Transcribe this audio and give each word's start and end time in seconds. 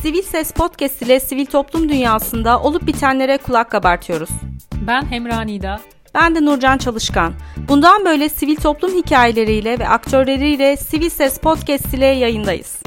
Sivil 0.00 0.22
Ses 0.22 0.52
Podcast 0.52 1.02
ile 1.02 1.20
sivil 1.20 1.46
toplum 1.46 1.88
dünyasında 1.88 2.62
olup 2.62 2.86
bitenlere 2.86 3.38
kulak 3.38 3.70
kabartıyoruz. 3.70 4.30
Ben 4.86 5.02
Hemra 5.02 5.40
Nida. 5.40 5.80
Ben 6.14 6.34
de 6.34 6.44
Nurcan 6.44 6.78
Çalışkan. 6.78 7.32
Bundan 7.68 8.04
böyle 8.04 8.28
sivil 8.28 8.56
toplum 8.56 8.94
hikayeleriyle 8.94 9.78
ve 9.78 9.88
aktörleriyle 9.88 10.76
Sivil 10.76 11.08
Ses 11.08 11.38
Podcast 11.38 11.94
ile 11.94 12.06
yayındayız. 12.06 12.82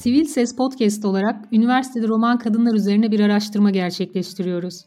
Sivil 0.00 0.24
Ses 0.24 0.56
Podcast 0.56 1.04
olarak 1.04 1.36
üniversitede 1.52 2.08
roman 2.08 2.38
kadınlar 2.38 2.74
üzerine 2.74 3.12
bir 3.12 3.20
araştırma 3.20 3.70
gerçekleştiriyoruz. 3.70 4.84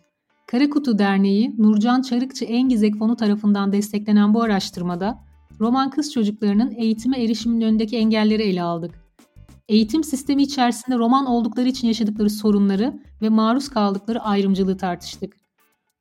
Karakutu 0.47 0.99
Derneği 0.99 1.55
Nurcan 1.57 2.01
Çarıkçı 2.01 2.45
Engizek 2.45 2.95
Fonu 2.95 3.15
tarafından 3.15 3.71
desteklenen 3.71 4.33
bu 4.33 4.43
araştırmada 4.43 5.30
roman 5.61 5.89
kız 5.89 6.13
çocuklarının 6.13 6.71
eğitime 6.71 7.23
erişiminin 7.23 7.65
önündeki 7.65 7.97
engelleri 7.97 8.43
ele 8.43 8.63
aldık. 8.63 9.01
Eğitim 9.69 10.03
sistemi 10.03 10.43
içerisinde 10.43 10.97
roman 10.97 11.25
oldukları 11.25 11.67
için 11.67 11.87
yaşadıkları 11.87 12.29
sorunları 12.29 12.99
ve 13.21 13.29
maruz 13.29 13.69
kaldıkları 13.69 14.21
ayrımcılığı 14.21 14.77
tartıştık. 14.77 15.33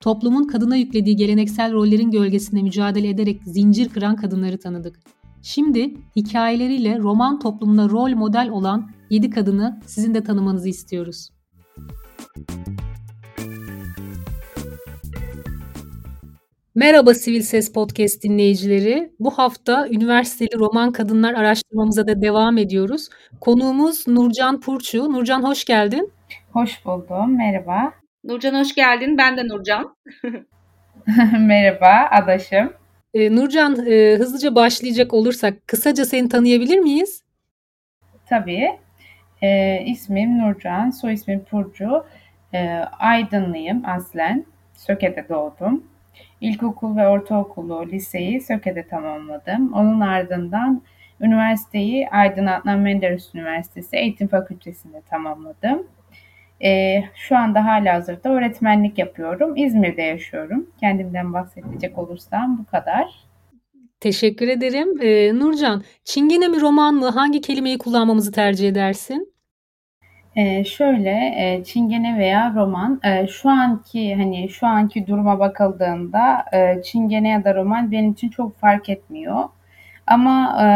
Toplumun 0.00 0.44
kadına 0.44 0.76
yüklediği 0.76 1.16
geleneksel 1.16 1.72
rollerin 1.72 2.10
gölgesinde 2.10 2.62
mücadele 2.62 3.08
ederek 3.08 3.40
zincir 3.44 3.88
kıran 3.88 4.16
kadınları 4.16 4.58
tanıdık. 4.58 5.00
Şimdi 5.42 5.94
hikayeleriyle 6.16 6.98
roman 6.98 7.38
toplumuna 7.38 7.88
rol 7.88 8.10
model 8.10 8.48
olan 8.50 8.90
7 9.10 9.30
kadını 9.30 9.80
sizin 9.86 10.14
de 10.14 10.24
tanımanızı 10.24 10.68
istiyoruz. 10.68 11.30
Merhaba 16.74 17.14
Sivil 17.14 17.42
Ses 17.42 17.72
Podcast 17.72 18.22
dinleyicileri. 18.22 19.12
Bu 19.20 19.30
hafta 19.30 19.88
üniversiteli 19.88 20.58
roman 20.58 20.92
kadınlar 20.92 21.34
araştırmamıza 21.34 22.06
da 22.06 22.22
devam 22.22 22.58
ediyoruz. 22.58 23.08
Konuğumuz 23.40 24.08
Nurcan 24.08 24.60
Purçu. 24.60 25.12
Nurcan 25.12 25.42
hoş 25.42 25.64
geldin. 25.64 26.12
Hoş 26.52 26.84
buldum. 26.84 27.36
Merhaba. 27.36 27.92
Nurcan 28.24 28.54
hoş 28.54 28.74
geldin. 28.74 29.18
Ben 29.18 29.36
de 29.36 29.48
Nurcan. 29.48 29.96
Merhaba 31.38 32.08
adaşım. 32.10 32.72
Ee, 33.14 33.36
Nurcan 33.36 33.86
e, 33.86 34.16
hızlıca 34.16 34.54
başlayacak 34.54 35.14
olursak 35.14 35.66
kısaca 35.66 36.04
seni 36.04 36.28
tanıyabilir 36.28 36.78
miyiz? 36.78 37.22
Tabii. 38.28 38.70
Ee, 39.42 39.82
ismim 39.86 40.38
Nurcan, 40.38 40.90
soy 40.90 41.12
ismim 41.12 41.44
Purcu. 41.44 42.04
Ee, 42.54 42.58
Aydınlıyım 42.98 43.82
aslen. 43.86 44.44
Söke'de 44.74 45.26
doğdum. 45.28 45.89
İlkokul 46.40 46.96
ve 46.96 47.08
ortaokulu, 47.08 47.86
liseyi 47.86 48.40
Söke'de 48.40 48.86
tamamladım. 48.86 49.72
Onun 49.72 50.00
ardından 50.00 50.82
üniversiteyi 51.20 52.08
Aydın 52.08 52.46
Adnan 52.46 52.78
Menderes 52.78 53.34
Üniversitesi 53.34 53.96
Eğitim 53.96 54.28
Fakültesi'nde 54.28 55.02
tamamladım. 55.10 55.86
Ee, 56.62 57.04
şu 57.14 57.36
anda 57.36 57.64
hala 57.64 57.94
hazırda 57.94 58.28
öğretmenlik 58.28 58.98
yapıyorum. 58.98 59.56
İzmir'de 59.56 60.02
yaşıyorum. 60.02 60.70
Kendimden 60.80 61.32
bahsedecek 61.32 61.98
olursam 61.98 62.58
bu 62.58 62.70
kadar. 62.70 63.30
Teşekkür 64.00 64.48
ederim. 64.48 65.02
Ee, 65.02 65.38
Nurcan, 65.38 65.82
Çingene 66.04 66.48
mi 66.48 66.60
roman 66.60 66.94
mı? 66.94 67.08
Hangi 67.08 67.40
kelimeyi 67.40 67.78
kullanmamızı 67.78 68.32
tercih 68.32 68.68
edersin? 68.68 69.29
Ee, 70.36 70.64
şöyle 70.64 71.10
e, 71.36 71.64
Çingene 71.64 72.18
veya 72.18 72.52
roman 72.56 73.00
e, 73.04 73.26
şu 73.26 73.50
anki 73.50 74.14
hani 74.14 74.48
şu 74.48 74.66
anki 74.66 75.06
duruma 75.06 75.38
bakıldığında 75.38 76.44
e, 76.52 76.82
Çingene 76.82 77.28
ya 77.28 77.44
da 77.44 77.54
roman 77.54 77.90
benim 77.92 78.12
için 78.12 78.28
çok 78.28 78.58
fark 78.58 78.88
etmiyor. 78.88 79.44
Ama 80.06 80.56
e, 80.62 80.66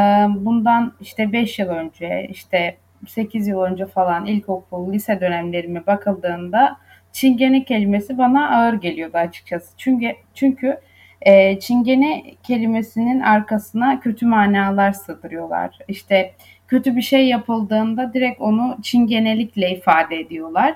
bundan 0.45 0.93
işte 1.01 1.33
5 1.33 1.59
yıl 1.59 1.69
önce 1.69 2.27
işte 2.31 2.77
8 3.07 3.49
yıl 3.49 3.61
önce 3.61 3.87
falan 3.87 4.27
ilkokul, 4.27 4.93
lise 4.93 5.21
dönemlerime 5.21 5.87
bakıldığında 5.87 6.77
Çingene 7.13 7.65
kelimesi 7.65 8.19
bana 8.19 8.51
ağır 8.51 8.75
geliyordu 8.75 9.17
açıkçası. 9.19 9.75
Çünkü 9.77 10.13
çünkü 10.35 10.81
e, 11.23 11.59
Çingene 11.61 12.23
kelimesinin 12.43 13.21
arkasına 13.21 14.01
kötü 14.01 14.27
manalar 14.27 14.93
sığdırıyorlar. 14.93 15.79
İşte 15.89 16.33
kötü 16.69 16.97
bir 16.97 17.03
şey 17.03 17.27
yapıldığında 17.27 18.15
direkt 18.15 18.41
onu 18.41 18.79
çingenelikle 18.83 19.71
ifade 19.71 20.21
ediyorlar. 20.21 20.75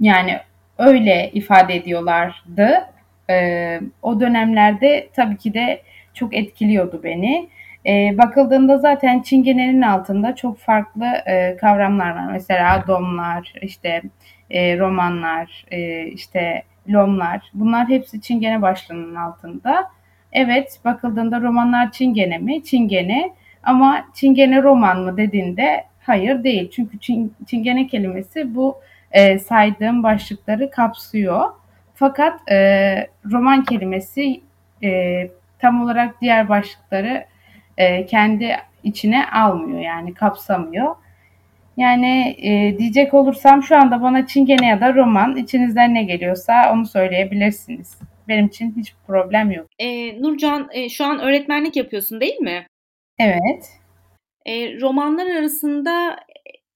Yani 0.00 0.38
öyle 0.78 1.30
ifade 1.32 1.76
ediyorlardı. 1.76 2.86
Ee, 3.30 3.80
o 4.02 4.20
dönemlerde 4.20 5.08
tabii 5.16 5.36
ki 5.36 5.54
de 5.54 5.82
çok 6.14 6.34
etkiliyordu 6.34 7.00
beni. 7.04 7.48
Ee, 7.86 8.18
bakıldığında 8.18 8.78
zaten 8.78 9.22
çingenenin 9.22 9.82
altında 9.82 10.34
çok 10.36 10.58
farklı 10.58 11.06
e, 11.26 11.56
kavramlar 11.56 12.10
var. 12.10 12.32
Mesela 12.32 12.84
domlar, 12.86 13.52
işte 13.62 14.02
e, 14.50 14.78
romanlar, 14.78 15.64
e, 15.70 16.06
işte 16.06 16.62
lomlar. 16.88 17.50
Bunlar 17.54 17.88
hepsi 17.88 18.20
çingene 18.20 18.62
başlığının 18.62 19.14
altında. 19.14 19.90
Evet 20.32 20.80
bakıldığında 20.84 21.40
romanlar 21.40 21.92
çingene 21.92 22.38
mi? 22.38 22.64
Çingene. 22.64 23.32
Ama 23.66 24.04
çingene 24.14 24.62
roman 24.62 25.00
mı 25.00 25.16
dediğinde 25.16 25.84
hayır 26.02 26.44
değil. 26.44 26.70
Çünkü 26.70 26.98
çingene 27.46 27.86
kelimesi 27.86 28.54
bu 28.54 28.76
e, 29.12 29.38
saydığım 29.38 30.02
başlıkları 30.02 30.70
kapsıyor. 30.70 31.50
Fakat 31.94 32.50
e, 32.50 32.56
roman 33.32 33.64
kelimesi 33.64 34.40
e, 34.84 34.90
tam 35.58 35.82
olarak 35.82 36.20
diğer 36.20 36.48
başlıkları 36.48 37.24
e, 37.78 38.06
kendi 38.06 38.56
içine 38.84 39.26
almıyor 39.30 39.80
yani 39.80 40.14
kapsamıyor. 40.14 40.96
Yani 41.76 42.36
e, 42.42 42.78
diyecek 42.78 43.14
olursam 43.14 43.62
şu 43.62 43.76
anda 43.76 44.02
bana 44.02 44.26
çingene 44.26 44.66
ya 44.66 44.80
da 44.80 44.94
roman 44.94 45.36
içinizden 45.36 45.94
ne 45.94 46.02
geliyorsa 46.02 46.72
onu 46.72 46.86
söyleyebilirsiniz. 46.86 47.98
Benim 48.28 48.46
için 48.46 48.74
hiç 48.76 48.94
problem 49.06 49.50
yok. 49.50 49.66
E, 49.78 50.22
Nurcan 50.22 50.68
e, 50.72 50.88
şu 50.88 51.04
an 51.04 51.18
öğretmenlik 51.20 51.76
yapıyorsun 51.76 52.20
değil 52.20 52.38
mi? 52.38 52.66
Evet. 53.18 53.70
E, 54.46 54.80
romanlar 54.80 55.26
arasında 55.26 56.16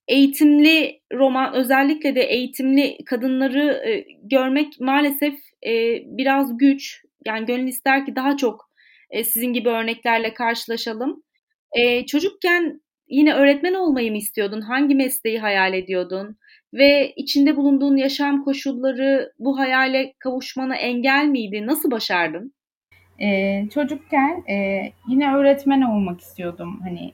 eğitimli 0.09 1.01
roman 1.13 1.55
özellikle 1.55 2.15
de 2.15 2.21
eğitimli 2.21 2.99
kadınları 3.07 3.83
e, 3.89 4.07
görmek 4.23 4.81
maalesef 4.81 5.35
e, 5.67 6.03
biraz 6.05 6.59
güç. 6.59 7.03
Yani 7.27 7.47
gönül 7.47 7.69
ister 7.69 8.07
ki 8.07 8.17
daha 8.17 8.37
çok 8.37 8.71
e, 9.11 9.25
sizin 9.25 9.53
gibi 9.53 9.69
örneklerle 9.69 10.35
karşılaşalım. 10.35 11.23
E, 11.73 12.07
çocukken 12.07 12.81
yine 13.09 13.35
öğretmen 13.35 13.75
olmayı 13.75 14.11
mı 14.11 14.17
istiyordun? 14.17 14.61
Hangi 14.61 14.95
mesleği 14.95 15.39
hayal 15.39 15.75
ediyordun? 15.75 16.37
Ve 16.75 17.13
içinde 17.17 17.57
bulunduğun 17.57 17.97
yaşam 17.97 18.45
koşulları 18.45 19.33
bu 19.39 19.59
hayale 19.59 20.15
kavuşmana 20.19 20.77
engel 20.77 21.25
miydi? 21.25 21.67
Nasıl 21.67 21.91
başardın? 21.91 22.55
Ee, 23.21 23.69
çocukken 23.75 24.45
e, 24.49 24.83
yine 25.09 25.35
öğretmen 25.35 25.83
olmak 25.83 26.21
istiyordum. 26.21 26.81
Hani 26.83 27.13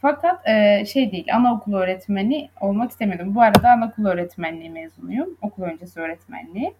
fakat 0.00 0.48
e, 0.48 0.84
şey 0.84 1.12
değil, 1.12 1.36
anaokulu 1.36 1.76
öğretmeni 1.76 2.50
olmak 2.60 2.90
istemiyordum. 2.90 3.34
Bu 3.34 3.42
arada 3.42 3.70
anaokulu 3.70 4.08
öğretmenliği 4.08 4.70
mezunuyum. 4.70 5.28
Okul 5.42 5.62
öncesi 5.62 6.00
öğretmenliği. 6.00 6.74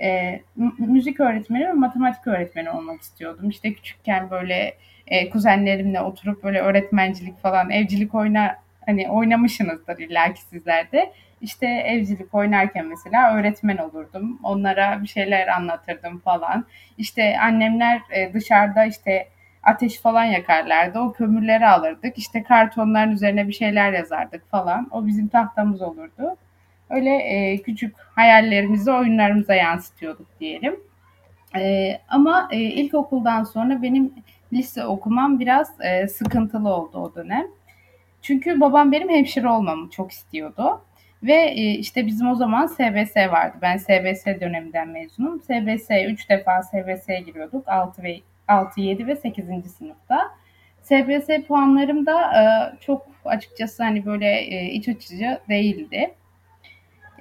E, 0.00 0.40
müzik 0.78 1.20
öğretmeni 1.20 1.68
ve 1.68 1.72
matematik 1.72 2.26
öğretmeni 2.26 2.70
olmak 2.70 3.00
istiyordum. 3.00 3.48
İşte 3.50 3.72
küçükken 3.72 4.30
böyle 4.30 4.74
e, 5.06 5.30
kuzenlerimle 5.30 6.00
oturup 6.00 6.44
böyle 6.44 6.60
öğretmencilik 6.60 7.38
falan, 7.38 7.70
evcilik 7.70 8.14
oyna 8.14 8.56
hani 8.88 9.10
oynamışsınızdır 9.10 9.98
illaki 9.98 10.42
sizler 10.42 10.92
de. 10.92 11.12
İşte 11.40 11.66
evcilik 11.66 12.34
oynarken 12.34 12.86
mesela 12.86 13.34
öğretmen 13.36 13.76
olurdum. 13.76 14.40
Onlara 14.42 15.02
bir 15.02 15.08
şeyler 15.08 15.48
anlatırdım 15.48 16.18
falan. 16.18 16.66
İşte 16.98 17.38
annemler 17.38 18.00
e, 18.10 18.32
dışarıda 18.32 18.84
işte 18.84 19.28
ateş 19.62 20.00
falan 20.00 20.24
yakarlardı. 20.24 20.98
O 20.98 21.12
kömürleri 21.12 21.66
alırdık. 21.66 22.18
İşte 22.18 22.42
kartonların 22.42 23.10
üzerine 23.10 23.48
bir 23.48 23.52
şeyler 23.52 23.92
yazardık 23.92 24.50
falan. 24.50 24.88
O 24.90 25.06
bizim 25.06 25.28
tahtamız 25.28 25.82
olurdu. 25.82 26.36
Öyle 26.90 27.16
e, 27.16 27.62
küçük 27.62 27.96
hayallerimizi 27.98 28.90
oyunlarımıza 28.90 29.54
yansıtıyorduk 29.54 30.40
diyelim. 30.40 30.76
E, 31.56 31.92
ama 32.08 32.48
ilkokuldan 32.52 33.44
sonra 33.44 33.82
benim 33.82 34.12
lise 34.52 34.84
okumam 34.84 35.40
biraz 35.40 35.72
sıkıntılı 36.10 36.68
oldu 36.68 36.98
o 36.98 37.14
dönem. 37.14 37.44
Çünkü 38.28 38.60
babam 38.60 38.92
benim 38.92 39.08
hemşire 39.08 39.48
olmamı 39.48 39.90
çok 39.90 40.12
istiyordu. 40.12 40.84
Ve 41.22 41.34
e, 41.34 41.70
işte 41.70 42.06
bizim 42.06 42.28
o 42.28 42.34
zaman 42.34 42.66
SBS 42.66 43.16
vardı. 43.16 43.56
Ben 43.62 43.76
SBS 43.76 44.26
döneminden 44.26 44.88
mezunum. 44.88 45.40
SBS 45.40 45.90
3 46.08 46.30
defa 46.30 46.62
SBS'ye 46.62 47.20
giriyorduk. 47.20 47.68
6 47.68 48.02
ve 48.02 48.20
6, 48.48 48.80
7 48.80 49.06
ve 49.06 49.16
8. 49.16 49.44
sınıfta. 49.78 50.30
SBS 50.82 51.46
puanlarım 51.48 52.06
da 52.06 52.22
e, 52.22 52.42
çok 52.80 53.06
açıkçası 53.24 53.82
hani 53.82 54.06
böyle 54.06 54.40
e, 54.40 54.70
iç 54.70 54.88
açıcı 54.88 55.38
değildi. 55.48 56.14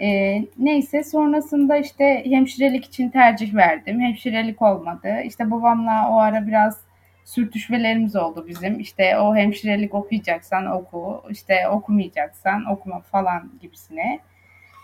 E, 0.02 0.40
neyse 0.58 1.04
sonrasında 1.04 1.78
işte 1.78 2.24
hemşirelik 2.26 2.86
için 2.86 3.10
tercih 3.10 3.56
verdim. 3.56 4.00
Hemşirelik 4.00 4.62
olmadı. 4.62 5.08
İşte 5.26 5.52
babamla 5.52 6.10
o 6.12 6.18
ara 6.18 6.48
biraz 6.48 6.87
sürtüşmelerimiz 7.28 8.16
oldu 8.16 8.46
bizim. 8.48 8.80
İşte 8.80 9.20
o 9.20 9.36
hemşirelik 9.36 9.94
okuyacaksan 9.94 10.66
oku, 10.66 11.24
işte 11.30 11.68
okumayacaksan 11.70 12.66
okuma 12.66 13.00
falan 13.00 13.52
gibisine. 13.62 14.20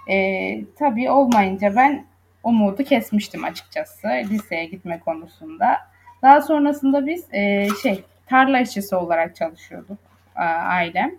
E, 0.10 0.57
tabii 0.80 1.12
olmayınca 1.12 1.75
ben 1.75 2.06
umudu 2.44 2.84
kesmiştim 2.84 3.44
açıkçası 3.44 4.07
liseye 4.07 4.66
gitme 4.66 5.00
konusunda. 5.00 5.78
Daha 6.22 6.42
sonrasında 6.42 7.07
biz 7.07 7.34
e, 7.34 7.68
şey 7.84 8.04
tarla 8.25 8.60
işçisi 8.60 8.95
olarak 8.95 9.36
çalışıyorduk 9.36 9.98
ailem. 10.36 11.12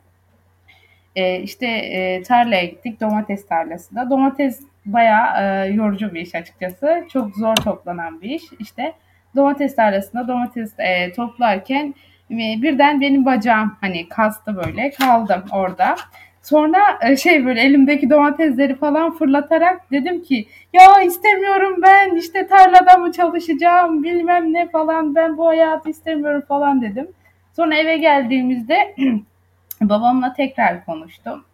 E, 1.17 1.41
işte 1.41 1.67
e, 1.67 2.23
tarlaya 2.23 2.65
gittik 2.65 3.01
domates 3.01 3.47
tarlasında. 3.47 4.11
Domates 4.11 4.61
bayağı 4.87 5.67
e, 5.67 5.73
yorucu 5.73 6.15
bir 6.15 6.21
iş 6.21 6.35
açıkçası. 6.35 7.05
Çok 7.13 7.37
zor 7.37 7.57
toplanan 7.57 8.21
bir 8.21 8.31
iş. 8.31 8.43
İşte 8.59 8.95
domates 9.37 9.77
tarlasında 9.77 10.29
domates 10.29 10.73
e, 10.79 11.13
toplarken 11.13 11.95
e, 12.31 12.37
birden 12.63 13.01
benim 13.01 13.27
bacağım 13.27 13.77
hani 13.81 14.09
kastı 14.09 14.57
böyle 14.57 14.91
kaldım 14.91 15.45
orada. 15.53 15.97
Sonra 16.43 16.79
e, 17.03 17.17
şey 17.17 17.47
böyle 17.47 17.61
elimdeki 17.61 18.11
domatesleri 18.11 18.75
falan 18.75 19.11
fırlatarak 19.17 19.91
dedim 19.91 20.23
ki 20.23 20.47
ya 20.73 21.03
istemiyorum 21.03 21.77
ben 21.83 22.17
işte 22.17 22.47
tarlada 22.47 22.97
mı 22.97 23.13
çalışacağım 23.13 24.03
bilmem 24.03 24.53
ne 24.53 24.69
falan 24.69 25.15
ben 25.15 25.39
bu 25.39 25.47
hayatı 25.47 25.91
istemiyorum 25.91 26.43
falan 26.49 26.83
dedim. 26.83 27.09
Sonra 27.57 27.77
eve 27.77 27.97
geldiğimizde 27.97 28.95
babamla 29.81 30.33
tekrar 30.33 30.85
konuştum. 30.85 31.45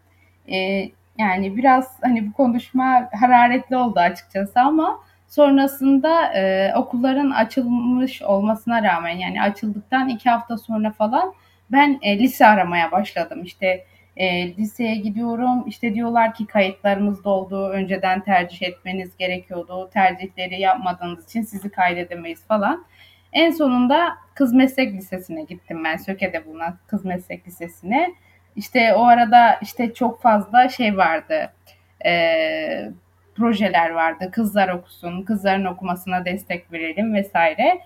Ee, 0.51 0.89
yani 1.17 1.57
biraz 1.57 1.97
hani 2.01 2.27
bu 2.27 2.33
konuşma 2.33 3.09
hararetli 3.19 3.77
oldu 3.77 3.99
açıkçası 3.99 4.59
ama 4.59 4.99
sonrasında 5.31 6.33
e, 6.33 6.73
okulların 6.75 7.31
açılmış 7.31 8.21
olmasına 8.21 8.83
rağmen 8.83 9.17
yani 9.17 9.41
açıldıktan 9.41 10.09
iki 10.09 10.29
hafta 10.29 10.57
sonra 10.57 10.91
falan 10.91 11.33
ben 11.71 11.99
e, 12.01 12.19
lise 12.19 12.45
aramaya 12.45 12.91
başladım. 12.91 13.43
İşte 13.43 13.85
e, 14.17 14.55
liseye 14.55 14.95
gidiyorum. 14.95 15.63
İşte 15.67 15.93
diyorlar 15.93 16.33
ki 16.33 16.45
kayıtlarımız 16.45 17.23
doldu. 17.23 17.69
Önceden 17.69 18.19
tercih 18.21 18.61
etmeniz 18.61 19.17
gerekiyordu. 19.17 19.89
Tercihleri 19.93 20.61
yapmadığınız 20.61 21.25
için 21.25 21.41
sizi 21.41 21.69
kaydedemeyiz 21.69 22.45
falan. 22.47 22.85
En 23.33 23.51
sonunda 23.51 24.15
Kız 24.35 24.53
Meslek 24.53 24.93
Lisesi'ne 24.93 25.43
gittim 25.43 25.83
ben. 25.83 25.97
Söke'de 25.97 26.45
bulunan 26.45 26.77
Kız 26.87 27.05
Meslek 27.05 27.47
Lisesi'ne. 27.47 28.13
İşte 28.55 28.93
o 28.93 29.03
arada 29.03 29.59
işte 29.61 29.93
çok 29.93 30.21
fazla 30.21 30.69
şey 30.69 30.97
vardı. 30.97 31.53
E, 32.05 32.91
projeler 33.35 33.89
vardı. 33.89 34.29
Kızlar 34.31 34.69
okusun, 34.69 35.21
kızların 35.21 35.65
okumasına 35.65 36.25
destek 36.25 36.71
verelim 36.71 37.13
vesaire. 37.13 37.81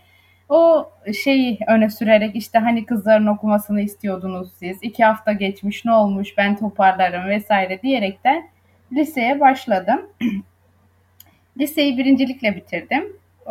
O 0.50 0.90
şeyi 1.24 1.60
öne 1.68 1.90
sürerek 1.90 2.36
işte 2.36 2.60
hani 2.60 2.86
kızların 2.86 3.28
okumasını 3.28 3.82
istiyordunuz 3.82 4.54
siz. 4.54 4.78
iki 4.82 5.04
hafta 5.04 5.32
geçmiş 5.32 5.86
ne 5.86 5.92
olmuş 5.92 6.38
ben 6.38 6.56
toparlarım 6.56 7.30
vesaire 7.30 7.82
diyerekten 7.82 8.50
liseye 8.94 9.40
başladım. 9.40 10.02
Liseyi 11.58 11.98
birincilikle 11.98 12.56
bitirdim. 12.56 13.04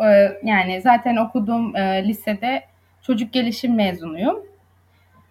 Ee, 0.05 0.31
yani 0.43 0.81
zaten 0.81 1.15
okuduğum 1.15 1.75
e, 1.75 2.07
lisede 2.07 2.63
çocuk 3.01 3.33
gelişim 3.33 3.75
mezunuyum. 3.75 4.54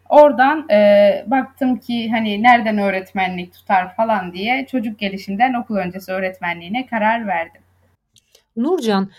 Oradan 0.09 0.69
e, 0.71 1.25
baktım 1.27 1.77
ki 1.79 2.11
hani 2.11 2.43
nereden 2.43 2.79
öğretmenlik 2.79 3.55
tutar 3.55 3.97
falan 3.97 4.33
diye 4.33 4.67
çocuk 4.67 4.99
gelişimden 4.99 5.55
okul 5.55 5.77
öncesi 5.77 6.13
öğretmenliğine 6.13 6.87
karar 6.87 7.27
verdim. 7.27 7.64
Nurcan, 8.57 9.11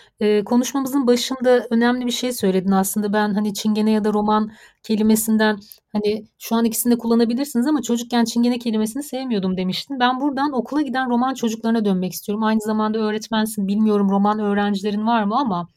konuşmamızın 0.44 1.06
başında 1.06 1.66
önemli 1.70 2.06
bir 2.06 2.10
şey 2.10 2.32
söyledin 2.32 2.70
aslında. 2.70 3.12
Ben 3.12 3.34
hani 3.34 3.54
çingene 3.54 3.90
ya 3.90 4.04
da 4.04 4.12
roman 4.12 4.50
kelimesinden 4.82 5.58
hani 5.92 6.26
şu 6.38 6.56
an 6.56 6.64
ikisini 6.64 6.92
de 6.94 6.98
kullanabilirsiniz 6.98 7.66
ama 7.66 7.82
çocukken 7.82 8.24
çingene 8.24 8.58
kelimesini 8.58 9.02
sevmiyordum 9.02 9.56
demiştin. 9.56 10.00
Ben 10.00 10.20
buradan 10.20 10.52
okula 10.52 10.82
giden 10.82 11.10
roman 11.10 11.34
çocuklarına 11.34 11.84
dönmek 11.84 12.12
istiyorum. 12.12 12.44
Aynı 12.44 12.60
zamanda 12.60 12.98
öğretmensin. 12.98 13.68
Bilmiyorum 13.68 14.10
roman 14.10 14.38
öğrencilerin 14.38 15.06
var 15.06 15.24
mı 15.24 15.36
ama 15.38 15.68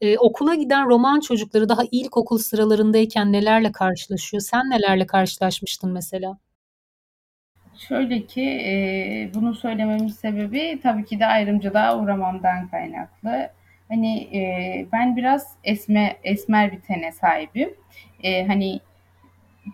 e, 0.00 0.18
okula 0.18 0.54
giden 0.54 0.86
roman 0.88 1.20
çocukları 1.20 1.68
daha 1.68 1.82
ilkokul 1.92 2.38
sıralarındayken 2.38 3.32
nelerle 3.32 3.72
karşılaşıyor? 3.72 4.40
Sen 4.40 4.70
nelerle 4.70 5.06
karşılaşmıştın 5.06 5.92
mesela? 5.92 6.38
Şöyle 7.78 8.26
ki 8.26 8.42
e, 8.42 9.30
bunu 9.34 9.54
söylememin 9.54 10.08
sebebi 10.08 10.80
tabii 10.82 11.04
ki 11.04 11.20
de 11.20 11.26
ayrımcılığa 11.26 11.98
uğramamdan 11.98 12.68
kaynaklı. 12.68 13.50
Hani 13.88 14.36
e, 14.36 14.86
ben 14.92 15.16
biraz 15.16 15.56
esme 15.64 16.16
esmer 16.24 16.72
bir 16.72 16.80
tene 16.80 17.12
sahibim. 17.12 17.74
E, 18.22 18.46
hani 18.46 18.80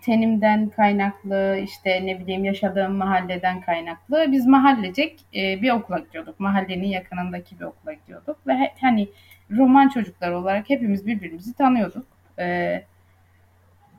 tenimden 0.01 0.69
kaynaklı 0.69 1.59
işte 1.63 2.05
ne 2.05 2.19
bileyim 2.19 2.45
yaşadığım 2.45 2.95
mahalleden 2.95 3.61
kaynaklı 3.61 4.25
biz 4.31 4.47
mahallecek 4.47 5.19
e, 5.35 5.61
bir 5.61 5.71
okula 5.71 5.99
gidiyorduk. 5.99 6.39
Mahallenin 6.39 6.87
yakınındaki 6.87 7.59
bir 7.59 7.65
okula 7.65 7.93
gidiyorduk 7.93 8.47
ve 8.47 8.53
he, 8.53 8.73
hani 8.81 9.07
roman 9.51 9.89
çocuklar 9.89 10.31
olarak 10.31 10.69
hepimiz 10.69 11.07
birbirimizi 11.07 11.53
tanıyorduk. 11.53 12.07
E, 12.39 12.83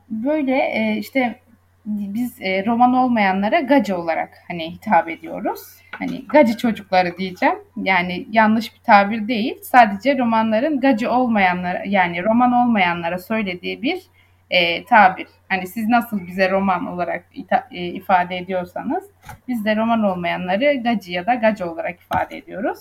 böyle 0.09 0.57
e, 0.57 0.97
işte 0.97 1.39
biz 1.85 2.41
e, 2.41 2.65
roman 2.65 2.93
olmayanlara 2.93 3.59
gacı 3.59 3.97
olarak 3.97 4.29
hani 4.47 4.71
hitap 4.71 5.09
ediyoruz. 5.09 5.59
Hani 5.91 6.25
gacı 6.27 6.57
çocukları 6.57 7.17
diyeceğim. 7.17 7.55
Yani 7.77 8.27
yanlış 8.31 8.73
bir 8.73 8.79
tabir 8.79 9.27
değil. 9.27 9.55
Sadece 9.61 10.17
romanların 10.17 10.79
gacı 10.79 11.11
olmayanlara 11.11 11.83
yani 11.85 12.23
roman 12.23 12.51
olmayanlara 12.51 13.19
söylediği 13.19 13.81
bir 13.81 14.01
e, 14.49 14.85
tabir. 14.85 15.27
Hani 15.49 15.67
siz 15.67 15.87
nasıl 15.87 16.27
bize 16.27 16.49
roman 16.51 16.87
olarak 16.87 17.25
ita, 17.33 17.67
e, 17.71 17.85
ifade 17.85 18.37
ediyorsanız 18.37 19.03
biz 19.47 19.65
de 19.65 19.75
roman 19.75 20.03
olmayanları 20.03 20.73
gacı 20.83 21.11
ya 21.11 21.25
da 21.25 21.35
gacı 21.35 21.71
olarak 21.71 22.01
ifade 22.01 22.37
ediyoruz. 22.37 22.79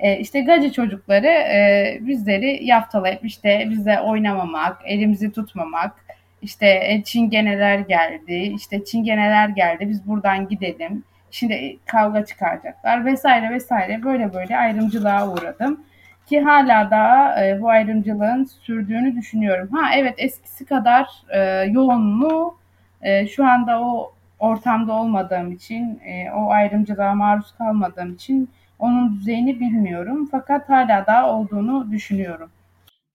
E, 0.00 0.18
işte 0.18 0.40
gacı 0.40 0.72
çocukları 0.72 1.26
e, 1.26 1.98
bizleri 2.00 2.64
yaftalayıp 2.64 3.24
işte 3.24 3.66
bize 3.70 4.00
oynamamak, 4.00 4.82
elimizi 4.84 5.32
tutmamak, 5.32 6.04
işte 6.42 6.80
e, 6.82 7.02
çingeneler 7.04 7.78
geldi, 7.78 8.34
işte 8.34 8.84
çingeneler 8.84 9.48
geldi, 9.48 9.88
biz 9.88 10.06
buradan 10.08 10.48
gidelim. 10.48 11.04
Şimdi 11.30 11.78
kavga 11.86 12.24
çıkaracaklar 12.24 13.04
vesaire 13.04 13.50
vesaire 13.50 14.02
böyle 14.02 14.34
böyle 14.34 14.56
ayrımcılığa 14.56 15.32
uğradım. 15.32 15.80
Ki 16.26 16.40
hala 16.40 16.90
da 16.90 17.34
e, 17.46 17.60
bu 17.60 17.68
ayrımcılığın 17.68 18.44
sürdüğünü 18.44 19.16
düşünüyorum. 19.16 19.68
Ha 19.72 19.90
evet 19.94 20.14
eskisi 20.18 20.64
kadar 20.66 21.08
e, 21.28 21.40
yoğunluğu 21.70 22.56
e, 23.02 23.26
şu 23.26 23.46
anda 23.46 23.82
o 23.82 24.12
ortamda 24.38 24.92
olmadığım 24.92 25.52
için, 25.52 26.00
e, 26.04 26.30
o 26.30 26.50
ayrımcılığa 26.50 27.14
maruz 27.14 27.54
kalmadığım 27.58 28.14
için 28.14 28.50
onun 28.78 29.16
düzeyini 29.16 29.60
bilmiyorum. 29.60 30.28
Fakat 30.30 30.68
hala 30.68 31.06
da 31.06 31.26
olduğunu 31.26 31.90
düşünüyorum. 31.90 32.50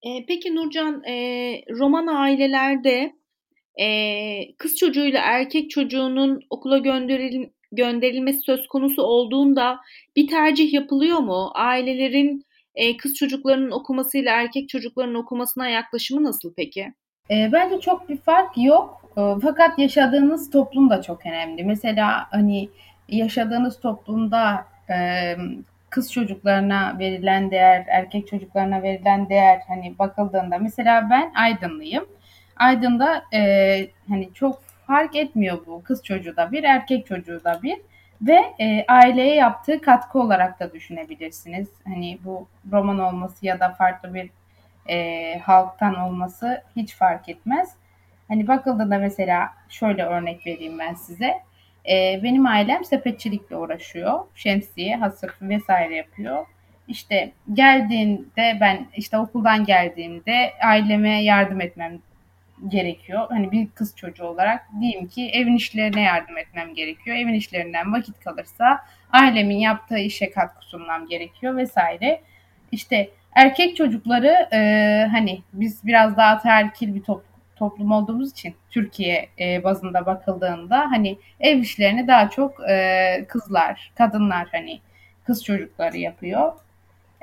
E, 0.03 0.25
peki 0.27 0.55
Nurcan, 0.55 1.03
e, 1.03 1.15
roman 1.79 2.07
ailelerde 2.07 3.13
e, 3.79 4.55
kız 4.57 4.75
çocuğuyla 4.75 5.21
erkek 5.23 5.69
çocuğunun 5.69 6.41
okula 6.49 6.77
gönderil, 6.77 7.49
gönderilmesi 7.71 8.39
söz 8.39 8.67
konusu 8.67 9.01
olduğunda 9.01 9.79
bir 10.15 10.27
tercih 10.27 10.73
yapılıyor 10.73 11.19
mu? 11.19 11.51
Ailelerin 11.55 12.45
e, 12.75 12.97
kız 12.97 13.15
çocuklarının 13.15 13.71
okumasıyla 13.71 14.41
erkek 14.41 14.69
çocuklarının 14.69 15.15
okumasına 15.15 15.69
yaklaşımı 15.69 16.23
nasıl 16.23 16.53
peki? 16.57 16.93
E, 17.31 17.49
bence 17.53 17.79
çok 17.79 18.09
bir 18.09 18.17
fark 18.17 18.57
yok. 18.57 19.11
E, 19.17 19.21
fakat 19.41 19.79
yaşadığınız 19.79 20.49
toplum 20.49 20.89
da 20.89 21.01
çok 21.01 21.25
önemli. 21.25 21.63
Mesela 21.63 22.27
hani 22.31 22.69
yaşadığınız 23.09 23.79
toplumda 23.79 24.65
e, 24.89 24.95
kız 25.93 26.11
çocuklarına 26.11 26.99
verilen 26.99 27.51
değer, 27.51 27.85
erkek 27.87 28.27
çocuklarına 28.27 28.83
verilen 28.83 29.29
değer 29.29 29.61
hani 29.67 29.99
bakıldığında 29.99 30.57
mesela 30.57 31.09
ben 31.09 31.31
Aydınlıyım. 31.35 32.05
Aydın'da 32.57 33.23
e, 33.33 33.41
hani 34.09 34.33
çok 34.33 34.63
fark 34.87 35.15
etmiyor 35.15 35.65
bu 35.65 35.83
kız 35.83 36.03
çocuğu 36.03 36.35
da 36.35 36.51
bir, 36.51 36.63
erkek 36.63 37.05
çocuğu 37.07 37.43
da 37.43 37.59
bir 37.63 37.81
ve 38.21 38.39
e, 38.59 38.85
aileye 38.87 39.35
yaptığı 39.35 39.81
katkı 39.81 40.19
olarak 40.19 40.59
da 40.59 40.73
düşünebilirsiniz. 40.73 41.69
Hani 41.87 42.17
bu 42.25 42.47
roman 42.71 42.99
olması 42.99 43.45
ya 43.45 43.59
da 43.59 43.69
farklı 43.69 44.13
bir 44.13 44.29
e, 44.89 45.39
halktan 45.39 45.95
olması 45.95 46.63
hiç 46.75 46.95
fark 46.95 47.29
etmez. 47.29 47.75
Hani 48.27 48.47
bakıldığında 48.47 48.97
mesela 48.97 49.49
şöyle 49.69 50.03
örnek 50.03 50.47
vereyim 50.47 50.79
ben 50.79 50.93
size. 50.93 51.33
E, 51.89 52.19
benim 52.23 52.45
ailem 52.45 52.85
sepetçilikle 52.85 53.55
uğraşıyor. 53.55 54.19
Şemsiye, 54.35 54.95
hasır 54.95 55.31
vesaire 55.41 55.95
yapıyor. 55.95 56.45
İşte 56.87 57.31
geldiğinde 57.53 58.57
ben 58.61 58.87
işte 58.95 59.17
okuldan 59.17 59.65
geldiğimde 59.65 60.53
aileme 60.63 61.23
yardım 61.23 61.61
etmem 61.61 61.99
gerekiyor. 62.67 63.27
Hani 63.29 63.51
bir 63.51 63.67
kız 63.67 63.95
çocuğu 63.95 64.25
olarak 64.25 64.65
diyeyim 64.79 65.07
ki 65.07 65.29
evin 65.29 65.55
işlerine 65.55 66.01
yardım 66.01 66.37
etmem 66.37 66.73
gerekiyor. 66.73 67.17
Evin 67.17 67.33
işlerinden 67.33 67.93
vakit 67.93 68.19
kalırsa 68.19 68.79
ailemin 69.11 69.57
yaptığı 69.57 69.99
işe 69.99 70.31
katkı 70.31 70.65
sunmam 70.65 71.07
gerekiyor 71.07 71.57
vesaire. 71.57 72.21
İşte 72.71 73.09
Erkek 73.35 73.75
çocukları 73.75 74.49
e, 74.53 74.59
hani 75.11 75.41
biz 75.53 75.85
biraz 75.85 76.17
daha 76.17 76.41
terkil 76.41 76.95
bir 76.95 77.03
top, 77.03 77.23
toplum 77.55 77.91
olduğumuz 77.91 78.31
için 78.31 78.55
Türkiye 78.69 79.29
e, 79.39 79.63
bazında 79.63 80.05
bakıldığında 80.05 80.79
hani 80.79 81.17
ev 81.39 81.57
işlerini 81.57 82.07
daha 82.07 82.29
çok 82.29 82.69
e, 82.69 83.25
kızlar, 83.27 83.91
kadınlar 83.95 84.47
hani 84.51 84.79
kız 85.23 85.43
çocukları 85.43 85.97
yapıyor. 85.97 86.53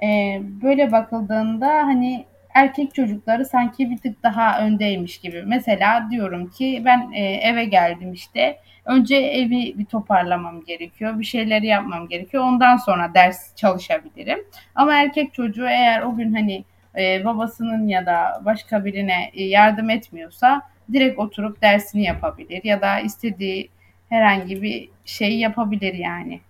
E, 0.03 0.41
böyle 0.63 0.93
bakıldığında 0.93 1.69
hani 1.69 2.25
erkek 2.55 2.95
çocukları 2.95 3.45
sanki 3.45 3.91
bir 3.91 3.99
tık 3.99 4.23
daha 4.23 4.61
öndeymiş 4.67 5.19
gibi. 5.19 5.43
Mesela 5.47 6.09
diyorum 6.11 6.51
ki 6.51 6.83
ben 6.85 7.13
e, 7.13 7.23
eve 7.23 7.65
geldim 7.65 8.13
işte. 8.13 8.59
Önce 8.85 9.17
evi 9.17 9.79
bir 9.79 9.85
toparlamam 9.85 10.65
gerekiyor. 10.65 11.19
Bir 11.19 11.25
şeyleri 11.25 11.67
yapmam 11.67 12.09
gerekiyor. 12.09 12.43
Ondan 12.43 12.77
sonra 12.77 13.15
ders 13.15 13.57
çalışabilirim. 13.57 14.39
Ama 14.75 14.95
erkek 14.95 15.35
çocuğu 15.35 15.67
eğer 15.67 16.03
o 16.03 16.17
gün 16.17 16.35
hani 16.35 16.65
e, 16.99 17.25
babasının 17.25 17.89
ya 17.89 18.07
da 18.07 18.43
başka 18.45 18.85
birine 18.85 19.31
e, 19.33 19.45
yardım 19.45 19.91
etmiyorsa 19.91 20.63
direkt 20.93 21.19
oturup 21.19 21.63
dersini 21.63 22.03
yapabilir 22.03 22.65
ya 22.65 22.81
da 22.81 23.01
istediği 23.01 23.71
herhangi 24.09 24.63
bir 24.63 24.89
şey 25.05 25.39
yapabilir 25.39 25.95
yani. 25.95 26.41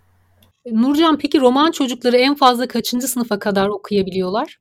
Nurcan 0.72 1.18
peki 1.18 1.40
roman 1.40 1.70
çocukları 1.70 2.16
en 2.16 2.34
fazla 2.34 2.68
kaçıncı 2.68 3.08
sınıfa 3.08 3.38
kadar 3.38 3.68
okuyabiliyorlar? 3.68 4.58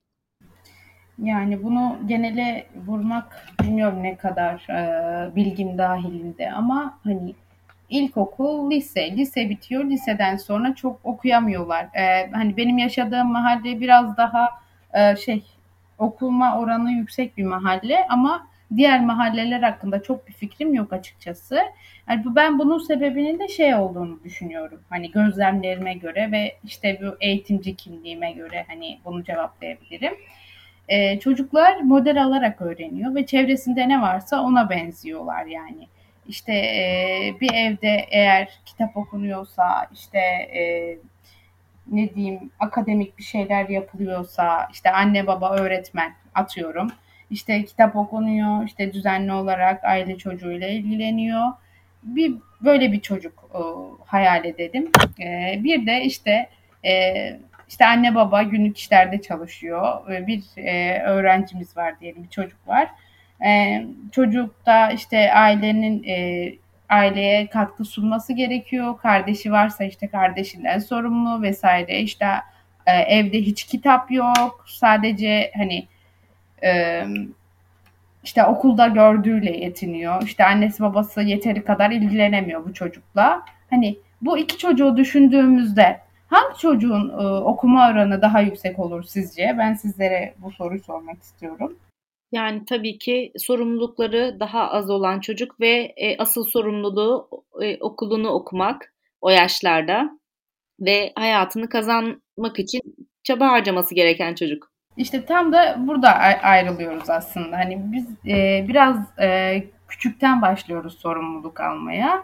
Yani 1.24 1.64
bunu 1.64 1.98
genele 2.06 2.68
vurmak 2.88 3.48
bilmiyorum 3.64 4.04
ne 4.04 4.16
kadar 4.18 4.68
e, 4.70 5.36
bilgim 5.36 5.78
dahilinde 5.78 6.52
ama 6.52 7.00
hani 7.04 7.36
ilkokul, 7.90 8.72
lise, 8.72 9.18
lise 9.18 9.50
bitiyor. 9.50 9.86
Liseden 9.86 10.36
sonra 10.36 10.76
çok 10.76 11.00
okuyamıyorlar. 11.04 11.84
E, 11.84 12.32
hani 12.32 12.58
benim 12.58 12.78
yaşadığım 12.78 13.32
mahalle 13.32 13.82
biraz 13.82 14.18
daha 14.18 14.50
e, 14.94 15.16
şey 15.16 15.44
okuma 16.00 16.60
oranı 16.60 16.92
yüksek 16.92 17.38
bir 17.38 17.44
mahalle 17.44 18.06
ama 18.10 18.48
diğer 18.76 19.06
mahalleler 19.06 19.62
hakkında 19.62 20.04
çok 20.04 20.28
bir 20.28 20.34
fikrim 20.34 20.74
yok 20.74 20.94
açıkçası. 20.94 21.60
Yani 22.10 22.24
ben 22.26 22.60
bunun 22.60 22.80
sebebinin 22.80 23.40
de 23.40 23.48
şey 23.48 23.76
olduğunu 23.76 24.20
düşünüyorum. 24.24 24.82
Hani 24.90 25.12
gözlemlerime 25.12 25.94
göre 25.94 26.32
ve 26.32 26.58
işte 26.64 27.00
bu 27.02 27.18
eğitimci 27.22 27.76
kimliğime 27.76 28.32
göre 28.32 28.66
hani 28.68 29.00
bunu 29.06 29.24
cevaplayabilirim. 29.24 30.14
Ee, 30.88 31.20
çocuklar 31.20 31.80
model 31.82 32.24
alarak 32.24 32.62
öğreniyor 32.62 33.16
ve 33.16 33.26
çevresinde 33.26 33.90
ne 33.90 34.02
varsa 34.02 34.42
ona 34.42 34.70
benziyorlar 34.70 35.46
yani. 35.46 35.88
İşte 36.28 36.54
e, 36.54 37.34
bir 37.42 37.54
evde 37.54 38.06
eğer 38.12 38.60
kitap 38.66 38.98
okunuyorsa 38.98 39.88
işte 39.94 40.20
e, 40.20 40.98
ne 41.92 42.16
diyeyim 42.16 42.52
akademik 42.60 43.18
bir 43.18 43.24
şeyler 43.24 43.70
yapılıyorsa 43.70 44.68
işte 44.72 44.92
anne 44.92 45.28
baba 45.28 45.56
öğretmen 45.56 46.14
atıyorum. 46.36 46.92
İşte 47.30 47.66
kitap 47.66 47.96
okunuyor 47.96 48.66
işte 48.66 48.94
düzenli 48.94 49.32
olarak 49.32 49.84
aile 49.84 50.18
çocuğuyla 50.18 50.68
ilgileniyor. 50.68 51.48
Bir 52.04 52.34
böyle 52.62 52.92
bir 52.92 53.00
çocuk 53.00 53.50
e, 53.54 53.62
hayal 54.06 54.46
edelim 54.46 54.92
e, 55.22 55.60
bir 55.64 55.86
de 55.86 56.02
işte 56.02 56.50
e, 56.86 57.14
işte 57.68 57.86
anne 57.86 58.16
baba 58.16 58.44
günlük 58.44 58.78
işlerde 58.78 59.22
çalışıyor. 59.22 60.12
E, 60.12 60.28
bir 60.28 60.44
e, 60.58 61.02
öğrencimiz 61.02 61.78
var 61.78 62.00
diyelim 62.00 62.24
bir 62.24 62.30
çocuk 62.30 62.68
var. 62.68 62.90
E, 63.46 63.84
çocuk 64.12 64.66
da 64.66 64.92
işte 64.92 65.34
ailenin 65.34 66.04
e, 66.04 66.54
aileye 66.90 67.48
katkı 67.48 67.86
sunması 67.86 68.34
gerekiyor. 68.34 68.98
Kardeşi 68.98 69.52
varsa 69.52 69.84
işte 69.84 70.08
kardeşinden 70.08 70.80
sorumlu 70.80 71.42
vesaire. 71.42 72.00
İşte 72.00 72.26
e, 72.86 72.92
evde 72.92 73.42
hiç 73.42 73.64
kitap 73.64 74.12
yok. 74.12 74.66
Sadece 74.68 75.52
hani 75.56 75.88
e, 76.64 77.04
işte 78.24 78.46
okulda 78.46 78.88
gördüğüyle 78.88 79.58
yetiniyor. 79.58 80.24
İşte 80.24 80.46
annesi 80.46 80.84
babası 80.84 81.22
yeteri 81.22 81.64
kadar 81.64 81.92
ilgilenemiyor 81.92 82.66
bu 82.66 82.74
çocukla. 82.74 83.46
Hani 83.70 83.98
bu 84.22 84.38
iki 84.38 84.58
çocuğu 84.58 84.98
düşündüğümüzde 84.98 86.00
hangi 86.28 86.60
çocuğun 86.60 87.10
e, 87.10 87.28
okuma 87.28 87.90
oranı 87.90 88.22
daha 88.22 88.42
yüksek 88.42 88.80
olur 88.80 89.04
sizce? 89.04 89.56
Ben 89.58 89.74
sizlere 89.74 90.34
bu 90.38 90.52
soruyu 90.52 90.84
sormak 90.84 91.22
istiyorum. 91.22 91.76
Yani 92.32 92.66
tabii 92.66 92.98
ki 92.98 93.32
sorumlulukları 93.38 94.38
daha 94.40 94.72
az 94.72 94.90
olan 94.90 95.20
çocuk 95.20 95.60
ve 95.60 95.94
e, 95.98 96.18
asıl 96.18 96.46
sorumluluğu 96.46 97.30
e, 97.62 97.78
okulunu 97.78 98.30
okumak 98.30 98.94
o 99.22 99.30
yaşlarda 99.30 100.20
ve 100.80 101.12
hayatını 101.16 101.70
kazanmak 101.70 102.60
için 102.60 102.82
çaba 103.24 103.48
harcaması 103.48 103.96
gereken 103.96 104.36
çocuk. 104.36 104.72
İşte 104.98 105.26
tam 105.26 105.54
da 105.54 105.76
burada 105.80 106.14
ayrılıyoruz 106.44 107.10
aslında. 107.10 107.58
Hani 107.58 107.80
biz 107.92 108.08
e, 108.28 108.66
biraz 108.68 108.98
e, 109.20 109.64
küçükten 109.88 110.42
başlıyoruz 110.42 111.00
sorumluluk 111.00 111.60
almaya. 111.60 112.24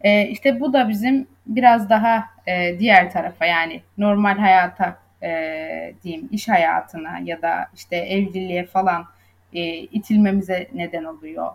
E, 0.00 0.28
işte 0.28 0.60
bu 0.60 0.72
da 0.72 0.88
bizim 0.88 1.26
biraz 1.46 1.90
daha 1.90 2.24
e, 2.46 2.78
diğer 2.78 3.12
tarafa 3.12 3.46
yani 3.46 3.82
normal 3.98 4.38
hayata 4.38 4.98
e, 5.22 5.94
diyeyim 6.02 6.28
iş 6.32 6.48
hayatına 6.48 7.18
ya 7.24 7.42
da 7.42 7.68
işte 7.74 7.96
evliliğe 7.96 8.66
falan 8.66 9.06
e, 9.52 9.78
itilmemize 9.78 10.68
neden 10.74 11.04
oluyor. 11.04 11.46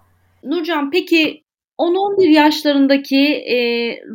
Nurcan 0.44 0.92
peki 0.92 1.44
10-11 1.80 2.30
yaşlarındaki 2.30 3.34
e, 3.34 3.58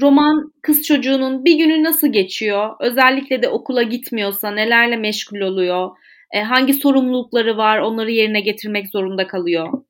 roman 0.01 0.53
kız 0.63 0.83
çocuğunun 0.83 1.45
bir 1.45 1.59
günü 1.59 1.83
nasıl 1.83 2.13
geçiyor? 2.13 2.71
Özellikle 2.81 3.43
de 3.43 3.49
okula 3.49 3.83
gitmiyorsa 3.83 4.51
nelerle 4.51 4.97
meşgul 4.97 5.41
oluyor? 5.41 5.91
E, 6.31 6.41
hangi 6.41 6.75
sorumlulukları 6.75 7.57
var 7.57 7.79
onları 7.79 8.11
yerine 8.11 8.41
getirmek 8.41 8.89
zorunda 8.89 9.27
kalıyor? 9.27 9.83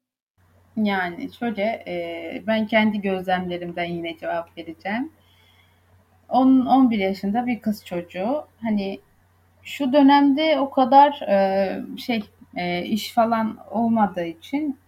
Yani 0.77 1.29
şöyle 1.39 1.63
e, 1.87 2.43
ben 2.47 2.67
kendi 2.67 3.01
gözlemlerimden 3.01 3.85
yine 3.85 4.19
cevap 4.19 4.59
vereceğim. 4.59 5.13
10-11 6.29 6.97
yaşında 6.97 7.47
bir 7.47 7.61
kız 7.61 7.85
çocuğu 7.85 8.45
hani 8.63 9.01
şu 9.63 9.93
dönemde 9.93 10.61
o 10.61 10.71
kadar 10.71 11.21
e, 11.29 11.99
şey 11.99 12.23
e, 12.57 12.85
iş 12.85 13.13
falan 13.13 13.59
olmadığı 13.71 14.25
için 14.25 14.79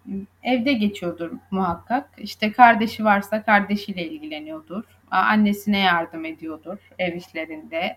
evde 0.43 0.73
geçiyordur 0.73 1.31
muhakkak. 1.51 2.11
İşte 2.19 2.53
kardeşi 2.53 3.05
varsa 3.05 3.43
kardeşiyle 3.43 4.09
ilgileniyordur. 4.09 4.85
Annesine 5.11 5.79
yardım 5.79 6.25
ediyordur 6.25 6.79
ev 6.99 7.17
işlerinde. 7.17 7.97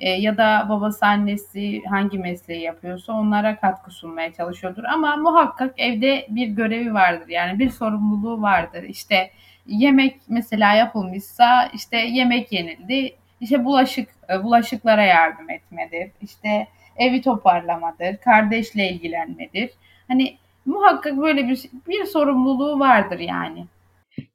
E, 0.00 0.10
ya 0.10 0.36
da 0.36 0.66
babası 0.68 1.06
annesi 1.06 1.82
hangi 1.84 2.18
mesleği 2.18 2.62
yapıyorsa 2.62 3.12
onlara 3.12 3.60
katkı 3.60 3.90
sunmaya 3.90 4.32
çalışıyordur. 4.32 4.84
Ama 4.84 5.16
muhakkak 5.16 5.74
evde 5.76 6.26
bir 6.28 6.48
görevi 6.48 6.94
vardır. 6.94 7.28
Yani 7.28 7.58
bir 7.58 7.70
sorumluluğu 7.70 8.42
vardır. 8.42 8.82
İşte 8.82 9.30
yemek 9.66 10.16
mesela 10.28 10.74
yapılmışsa 10.74 11.70
işte 11.74 11.96
yemek 11.96 12.52
yenildi. 12.52 13.16
İşte 13.40 13.64
bulaşık 13.64 14.08
e, 14.30 14.42
bulaşıklara 14.42 15.02
yardım 15.02 15.50
etmedir. 15.50 16.10
İşte 16.22 16.68
evi 16.96 17.22
toparlamadır, 17.22 18.16
kardeşle 18.16 18.90
ilgilenmedir. 18.90 19.70
Hani 20.08 20.36
muhakkak 20.66 21.16
böyle 21.16 21.48
bir 21.48 21.60
bir 21.88 22.04
sorumluluğu 22.04 22.80
vardır 22.80 23.18
yani. 23.18 23.64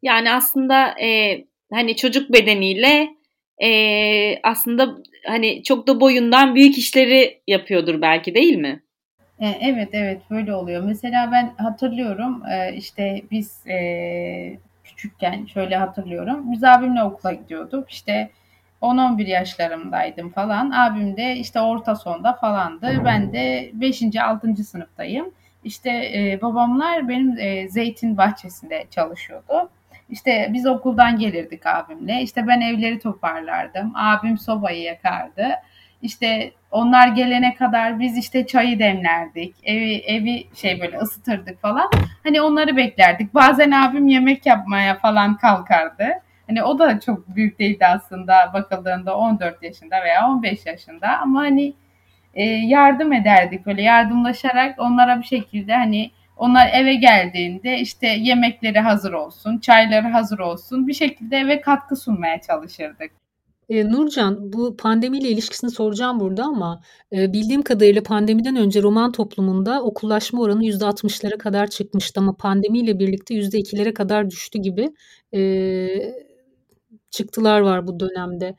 Yani 0.01 0.31
aslında 0.31 0.99
e, 1.01 1.43
hani 1.73 1.95
çocuk 1.95 2.33
bedeniyle 2.33 3.09
e, 3.63 3.69
aslında 4.43 4.95
hani 5.25 5.63
çok 5.63 5.87
da 5.87 5.99
boyundan 5.99 6.55
büyük 6.55 6.77
işleri 6.77 7.41
yapıyordur 7.47 8.01
belki 8.01 8.35
değil 8.35 8.57
mi? 8.57 8.83
E, 9.39 9.47
evet 9.61 9.89
evet 9.93 10.21
böyle 10.29 10.55
oluyor. 10.55 10.83
Mesela 10.83 11.29
ben 11.31 11.63
hatırlıyorum 11.63 12.43
e, 12.51 12.73
işte 12.75 13.21
biz 13.31 13.67
e, 13.67 14.57
küçükken 14.83 15.45
şöyle 15.45 15.75
hatırlıyorum. 15.75 16.51
Biz 16.51 16.63
abimle 16.63 17.03
okula 17.03 17.33
gidiyorduk. 17.33 17.91
İşte 17.91 18.29
10-11 18.81 19.29
yaşlarımdaydım 19.29 20.29
falan. 20.29 20.71
Abim 20.71 21.17
de 21.17 21.35
işte 21.35 21.61
orta 21.61 21.95
sonda 21.95 22.33
falandı. 22.33 23.01
Ben 23.05 23.33
de 23.33 23.69
5. 23.73 24.03
6. 24.21 24.55
sınıftayım. 24.63 25.31
İşte 25.63 25.89
e, 25.89 26.39
babamlar 26.41 27.09
benim 27.09 27.39
e, 27.39 27.69
zeytin 27.69 28.17
bahçesinde 28.17 28.85
çalışıyordu. 28.91 29.69
İşte 30.09 30.49
biz 30.53 30.65
okuldan 30.65 31.19
gelirdik 31.19 31.65
abimle. 31.65 32.21
İşte 32.21 32.47
ben 32.47 32.61
evleri 32.61 32.99
toparlardım. 32.99 33.91
Abim 33.95 34.37
sobayı 34.37 34.81
yakardı. 34.81 35.47
İşte 36.01 36.51
onlar 36.71 37.07
gelene 37.07 37.55
kadar 37.55 37.99
biz 37.99 38.17
işte 38.17 38.47
çayı 38.47 38.79
demlerdik. 38.79 39.55
Evi 39.63 39.95
evi 39.95 40.47
şey 40.55 40.81
böyle 40.81 40.97
ısıtırdık 40.97 41.61
falan. 41.61 41.89
Hani 42.23 42.41
onları 42.41 42.77
beklerdik. 42.77 43.33
Bazen 43.33 43.71
abim 43.71 44.07
yemek 44.07 44.45
yapmaya 44.45 44.97
falan 44.97 45.37
kalkardı. 45.37 46.07
Hani 46.47 46.63
o 46.63 46.79
da 46.79 46.99
çok 46.99 47.35
büyük 47.35 47.59
değildi 47.59 47.85
aslında 47.85 48.33
bakıldığında 48.53 49.17
14 49.17 49.63
yaşında 49.63 49.95
veya 50.03 50.27
15 50.29 50.65
yaşında 50.65 51.19
ama 51.21 51.39
hani 51.39 51.73
e, 52.33 52.43
yardım 52.43 53.13
ederdik 53.13 53.65
böyle 53.65 53.81
yardımlaşarak 53.81 54.79
onlara 54.79 55.19
bir 55.19 55.25
şekilde 55.25 55.73
hani 55.73 56.11
onlar 56.37 56.69
eve 56.73 56.95
geldiğinde 56.95 57.79
işte 57.79 58.07
yemekleri 58.07 58.79
hazır 58.79 59.13
olsun, 59.13 59.59
çayları 59.59 60.07
hazır 60.07 60.39
olsun 60.39 60.87
bir 60.87 60.93
şekilde 60.93 61.37
eve 61.37 61.61
katkı 61.61 61.95
sunmaya 61.95 62.41
çalışırdık. 62.41 63.11
Eee, 63.69 63.91
Nurcan, 63.91 64.53
bu 64.53 64.77
pandemiyle 64.77 65.29
ilişkisini 65.29 65.69
soracağım 65.69 66.19
burada 66.19 66.43
ama 66.43 66.81
e, 67.13 67.33
bildiğim 67.33 67.61
kadarıyla 67.61 68.03
pandemiden 68.03 68.55
önce 68.55 68.81
roman 68.81 69.11
toplumunda 69.11 69.83
okullaşma 69.83 70.41
oranı 70.41 70.63
%60'lara 70.65 71.37
kadar 71.37 71.67
çıkmıştı 71.67 72.19
ama 72.19 72.35
pandemiyle 72.37 72.99
birlikte 72.99 73.35
%2'lere 73.35 73.93
kadar 73.93 74.29
düştü 74.29 74.59
gibi 74.59 74.89
e, 75.33 75.39
çıktılar 77.11 77.61
var 77.61 77.87
bu 77.87 77.99
dönemde. 77.99 78.55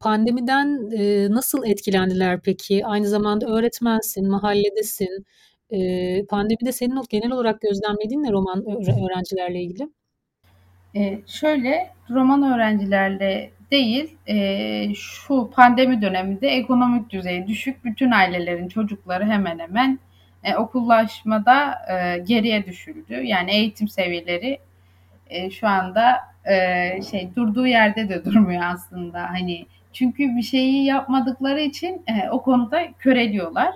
Pandemiden 0.00 0.90
nasıl 1.34 1.64
etkilendiler 1.66 2.40
peki? 2.40 2.86
Aynı 2.86 3.08
zamanda 3.08 3.46
öğretmensin, 3.46 4.30
mahalledesin. 4.30 5.26
Pandemide 6.28 6.72
senin 6.72 7.02
genel 7.10 7.30
olarak 7.30 7.60
gözlemlediğin 7.60 8.22
ne 8.22 8.32
roman 8.32 8.64
öğrencilerle 9.06 9.62
ilgili? 9.62 9.88
Şöyle 11.26 11.90
roman 12.10 12.42
öğrencilerle 12.42 13.50
değil 13.70 14.16
şu 14.94 15.50
pandemi 15.54 16.02
döneminde 16.02 16.48
ekonomik 16.48 17.10
düzeyi 17.10 17.46
düşük 17.46 17.84
bütün 17.84 18.10
ailelerin 18.10 18.68
çocukları 18.68 19.24
hemen 19.24 19.58
hemen 19.58 19.98
e, 20.44 20.56
okullaşmada 20.56 21.78
geriye 22.26 22.66
düşüldü. 22.66 23.14
Yani 23.14 23.50
eğitim 23.50 23.88
seviyeleri 23.88 24.58
e, 25.26 25.50
şu 25.50 25.68
anda 25.68 26.31
e, 26.44 27.02
şey 27.10 27.30
durduğu 27.36 27.66
yerde 27.66 28.08
de 28.08 28.24
durmuyor 28.24 28.62
aslında. 28.64 29.30
Hani 29.30 29.66
çünkü 29.92 30.36
bir 30.36 30.42
şeyi 30.42 30.84
yapmadıkları 30.84 31.60
için 31.60 32.02
e, 32.06 32.30
o 32.30 32.42
konuda 32.42 32.82
köreliyorlar. 32.98 33.74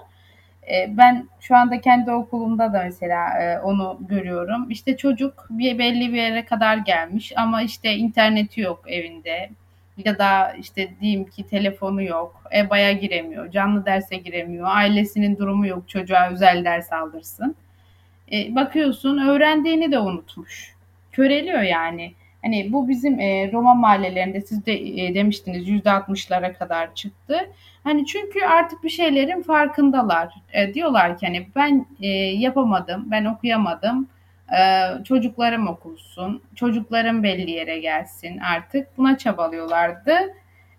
E, 0.73 0.97
ben 0.97 1.29
şu 1.41 1.57
anda 1.57 1.81
kendi 1.81 2.11
okulumda 2.11 2.73
da 2.73 2.83
mesela 2.85 3.29
e, 3.43 3.59
onu 3.59 3.99
görüyorum. 4.09 4.71
İşte 4.71 4.97
çocuk 4.97 5.47
bir 5.51 5.79
belli 5.79 6.13
bir 6.13 6.19
yere 6.19 6.45
kadar 6.45 6.77
gelmiş 6.77 7.33
ama 7.37 7.63
işte 7.63 7.95
interneti 7.95 8.61
yok 8.61 8.85
evinde 8.87 9.51
ya 10.05 10.19
da 10.19 10.53
işte 10.53 10.91
diyeyim 11.01 11.25
ki 11.25 11.47
telefonu 11.49 12.03
yok, 12.03 12.43
EBA'ya 12.53 12.93
giremiyor, 12.93 13.51
canlı 13.51 13.87
derse 13.87 14.17
giremiyor, 14.17 14.67
ailesinin 14.71 15.39
durumu 15.39 15.67
yok 15.67 15.89
çocuğa 15.89 16.31
özel 16.31 16.65
ders 16.65 16.93
aldırsın. 16.93 17.57
E, 18.33 18.55
bakıyorsun 18.55 19.19
öğrendiğini 19.19 19.93
de 19.93 19.99
unutmuş. 19.99 20.75
Köreliyor 21.13 21.63
yani. 21.63 22.15
Hani 22.47 22.73
bu 22.73 22.89
bizim 22.89 23.21
e, 23.21 23.53
Roma 23.53 23.75
mahallelerinde 23.75 24.41
siz 24.41 24.67
de 24.67 24.73
e, 24.73 25.15
demiştiniz 25.15 25.69
yüzde 25.69 25.91
altmışlara 25.91 26.53
kadar 26.53 26.95
çıktı. 26.95 27.51
Hani 27.85 28.07
çünkü 28.07 28.45
artık 28.45 28.85
bir 28.85 28.89
şeylerin 28.89 29.43
farkındalar. 29.43 30.35
E, 30.53 30.75
diyorlar 30.75 31.19
ki 31.19 31.27
hani 31.27 31.47
ben 31.57 31.87
e, 32.03 32.09
yapamadım, 32.17 33.11
ben 33.11 33.25
okuyamadım. 33.25 34.09
E, 34.59 34.61
çocuklarım 35.05 35.69
okulsun, 35.69 36.43
çocuklarım 36.55 37.23
belli 37.23 37.51
yere 37.51 37.79
gelsin 37.79 38.39
artık. 38.39 38.99
Buna 38.99 39.19
çabalıyorlardı 39.19 40.15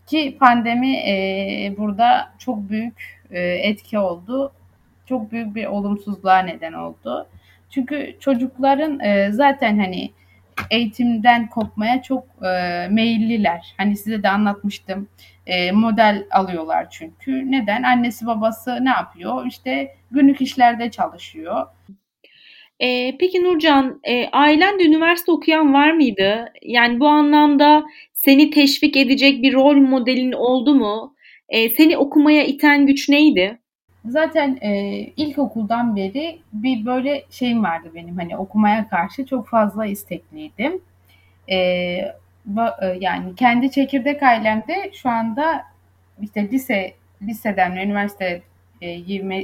ki 0.05 0.38
pandemi 0.39 0.97
e, 0.97 1.75
burada 1.77 2.29
çok 2.38 2.69
büyük 2.69 3.21
e, 3.31 3.39
etki 3.41 4.00
oldu. 4.00 4.51
Çok 5.05 5.31
büyük 5.31 5.55
bir 5.55 5.65
olumsuzluğa 5.65 6.39
neden 6.39 6.74
oldu. 6.74 7.27
Çünkü 7.69 8.15
çocukların 8.19 9.00
e, 9.00 9.31
zaten 9.31 9.79
hani 9.79 10.12
eğitimden 10.72 11.50
kopmaya 11.50 12.02
çok 12.02 12.24
e, 12.44 12.88
meyilliler. 12.92 13.74
Hani 13.78 13.98
size 13.98 14.24
de 14.24 14.30
anlatmıştım. 14.30 15.10
E, 15.46 15.72
model 15.72 16.24
alıyorlar 16.32 16.90
çünkü. 16.90 17.52
Neden? 17.52 17.84
Annesi 17.84 18.26
babası 18.26 18.86
ne 18.86 18.90
yapıyor? 18.90 19.46
İşte 19.46 19.96
günlük 20.12 20.42
işlerde 20.42 20.92
çalışıyor. 20.92 21.66
E, 22.80 23.18
peki 23.18 23.44
Nurcan, 23.44 24.00
e, 24.04 24.28
ailende 24.28 24.84
üniversite 24.84 25.32
okuyan 25.32 25.74
var 25.74 25.92
mıydı? 25.92 26.54
Yani 26.62 27.00
bu 27.00 27.08
anlamda 27.08 27.86
seni 28.14 28.50
teşvik 28.50 28.98
edecek 28.98 29.44
bir 29.44 29.54
rol 29.54 29.76
modelin 29.76 30.32
oldu 30.32 30.76
mu? 30.76 31.16
E, 31.50 31.70
seni 31.70 31.98
okumaya 31.98 32.44
iten 32.44 32.86
güç 32.86 33.10
neydi? 33.10 33.60
Zaten 34.08 34.58
e, 34.62 34.72
ilkokuldan 35.00 35.96
beri 35.96 36.40
bir 36.54 36.86
böyle 36.86 37.24
şeyim 37.30 37.64
vardı 37.64 37.91
benim 37.96 38.17
hani 38.17 38.38
okumaya 38.38 38.88
karşı 38.88 39.26
çok 39.26 39.48
fazla 39.48 39.86
istekliydim. 39.86 40.82
E, 41.50 41.58
ba, 42.46 42.78
e, 42.82 42.86
yani 42.86 43.36
kendi 43.36 43.72
çekirdek 43.72 44.24
ailemde 44.24 44.91
şu 44.93 45.10
anda 45.10 45.63
işte 46.22 46.50
lise 46.52 46.93
liseden 47.22 47.76
üniversite 47.76 48.41
e, 48.82 48.88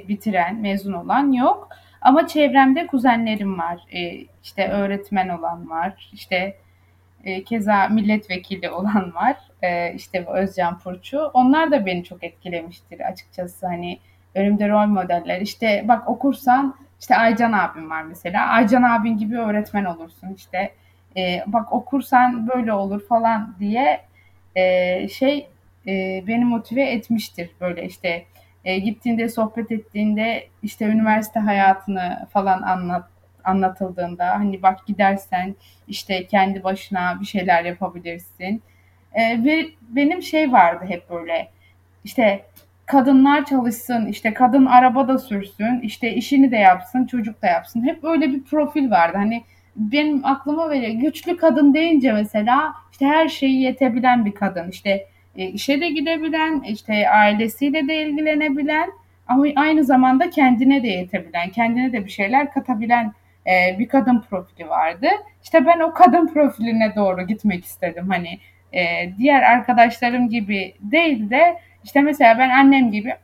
bitiren 0.07 0.55
mezun 0.55 0.93
olan 0.93 1.31
yok. 1.31 1.69
Ama 2.01 2.27
çevremde 2.27 2.87
kuzenlerim 2.87 3.59
var. 3.59 3.81
E, 3.91 4.25
işte 4.43 4.67
öğretmen 4.67 5.29
olan 5.29 5.69
var. 5.69 6.09
İşte 6.13 6.55
e, 7.23 7.43
keza 7.43 7.87
milletvekili 7.87 8.69
olan 8.69 9.13
var. 9.15 9.37
E, 9.61 9.93
işte 9.93 10.25
Özcan 10.25 10.79
Purçu. 10.79 11.19
Onlar 11.33 11.71
da 11.71 11.85
beni 11.85 12.03
çok 12.03 12.23
etkilemiştir 12.23 12.99
açıkçası. 12.99 13.67
Hani 13.67 13.99
önümde 14.35 14.69
rol 14.69 14.87
modeller. 14.87 15.41
İşte 15.41 15.85
bak 15.87 16.09
okursan 16.09 16.75
işte 16.99 17.15
Aycan 17.15 17.51
abim 17.51 17.89
var 17.89 18.03
mesela. 18.03 18.47
Aycan 18.47 18.83
abin 18.83 19.17
gibi 19.17 19.39
öğretmen 19.39 19.85
olursun 19.85 20.33
işte. 20.35 20.71
E, 21.17 21.43
bak 21.47 21.73
okursan 21.73 22.47
böyle 22.47 22.73
olur 22.73 23.07
falan 23.07 23.55
diye 23.59 24.01
e, 24.55 25.07
şey 25.07 25.49
e, 25.87 26.23
beni 26.27 26.45
motive 26.45 26.83
etmiştir 26.89 27.49
böyle 27.61 27.85
işte 27.85 28.25
e, 28.65 28.79
gittiğinde 28.79 29.29
sohbet 29.29 29.71
ettiğinde 29.71 30.47
işte 30.63 30.85
üniversite 30.85 31.39
hayatını 31.39 32.27
falan 32.33 32.61
anlat 32.61 33.09
anlatıldığında 33.43 34.27
hani 34.29 34.61
bak 34.61 34.87
gidersen 34.87 35.55
işte 35.87 36.27
kendi 36.27 36.63
başına 36.63 37.17
bir 37.21 37.25
şeyler 37.25 37.65
yapabilirsin. 37.65 38.63
E, 39.13 39.43
ve 39.43 39.65
benim 39.81 40.21
şey 40.21 40.51
vardı 40.51 40.85
hep 40.87 41.09
böyle 41.09 41.49
işte 42.03 42.45
kadınlar 42.85 43.45
çalışsın, 43.45 44.07
işte 44.07 44.33
kadın 44.33 44.65
araba 44.65 45.07
da 45.07 45.17
sürsün, 45.17 45.79
işte 45.81 46.13
işini 46.13 46.51
de 46.51 46.57
yapsın, 46.57 47.05
çocuk 47.05 47.41
da 47.41 47.47
yapsın. 47.47 47.85
Hep 47.87 48.03
öyle 48.03 48.31
bir 48.31 48.43
profil 48.43 48.91
vardı. 48.91 49.17
Hani 49.17 49.43
benim 49.75 50.25
aklıma 50.25 50.69
böyle 50.69 50.93
güçlü 50.93 51.37
kadın 51.37 51.73
deyince 51.73 52.13
mesela 52.13 52.73
işte 52.91 53.05
her 53.05 53.27
şeyi 53.27 53.61
yetebilen 53.61 54.25
bir 54.25 54.31
kadın. 54.31 54.69
İşte 54.69 55.07
e, 55.35 55.45
işe 55.47 55.81
de 55.81 55.89
gidebilen, 55.89 56.63
işte 56.67 57.09
ailesiyle 57.09 57.87
de 57.87 57.95
ilgilenebilen 57.95 58.89
ama 59.27 59.45
aynı 59.55 59.83
zamanda 59.83 60.29
kendine 60.29 60.83
de 60.83 60.87
yetebilen, 60.87 61.49
kendine 61.49 61.93
de 61.93 62.05
bir 62.05 62.11
şeyler 62.11 62.53
katabilen 62.53 63.13
e, 63.47 63.79
bir 63.79 63.87
kadın 63.87 64.23
profili 64.29 64.69
vardı. 64.69 65.07
İşte 65.43 65.65
ben 65.65 65.79
o 65.79 65.93
kadın 65.93 66.27
profiline 66.27 66.93
doğru 66.95 67.27
gitmek 67.27 67.65
istedim. 67.65 68.09
Hani 68.09 68.39
e, 68.73 69.13
diğer 69.17 69.41
arkadaşlarım 69.41 70.29
gibi 70.29 70.73
değil 70.81 71.29
de 71.29 71.59
işte 71.83 72.01
mesela 72.01 72.39
ben 72.39 72.49
annem 72.49 72.91
gibi 72.91 73.15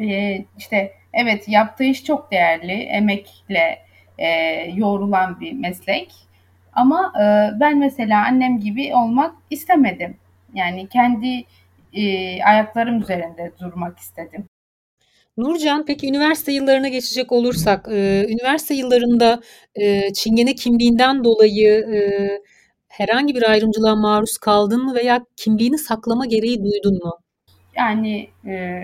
e, 0.00 0.38
işte 0.58 0.92
evet 1.12 1.48
yaptığı 1.48 1.84
iş 1.84 2.04
çok 2.04 2.32
değerli, 2.32 2.72
emekle 2.72 3.78
e, 4.18 4.28
yoğrulan 4.74 5.40
bir 5.40 5.52
meslek. 5.52 6.12
Ama 6.72 7.12
e, 7.16 7.24
ben 7.60 7.78
mesela 7.78 8.24
annem 8.26 8.60
gibi 8.60 8.94
olmak 8.94 9.34
istemedim. 9.50 10.16
Yani 10.54 10.88
kendi 10.88 11.44
e, 11.92 12.42
ayaklarım 12.42 13.00
üzerinde 13.00 13.52
durmak 13.60 13.98
istedim. 13.98 14.44
Nurcan, 15.36 15.84
peki 15.86 16.08
üniversite 16.08 16.52
yıllarına 16.52 16.88
geçecek 16.88 17.32
olursak, 17.32 17.88
e, 17.92 18.26
üniversite 18.28 18.74
yıllarında 18.74 19.40
e, 19.74 20.12
Çingene 20.12 20.54
kimliğinden 20.54 21.24
dolayı 21.24 21.70
e, 21.94 22.00
herhangi 22.88 23.34
bir 23.34 23.50
ayrımcılığa 23.50 23.96
maruz 23.96 24.38
kaldın 24.38 24.84
mı 24.84 24.94
veya 24.94 25.24
kimliğini 25.36 25.78
saklama 25.78 26.26
gereği 26.26 26.58
duydun 26.64 27.04
mu? 27.04 27.12
Yani 27.76 28.30
e, 28.46 28.82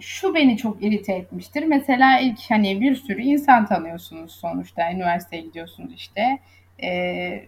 şu 0.00 0.34
beni 0.34 0.56
çok 0.56 0.82
irite 0.82 1.12
etmiştir. 1.12 1.62
Mesela 1.62 2.20
ilk 2.20 2.50
hani 2.50 2.80
bir 2.80 2.94
sürü 2.94 3.22
insan 3.22 3.66
tanıyorsunuz 3.66 4.32
sonuçta. 4.32 4.92
Üniversiteye 4.92 5.42
gidiyorsunuz 5.42 5.94
işte. 5.94 6.38
E, 6.82 7.44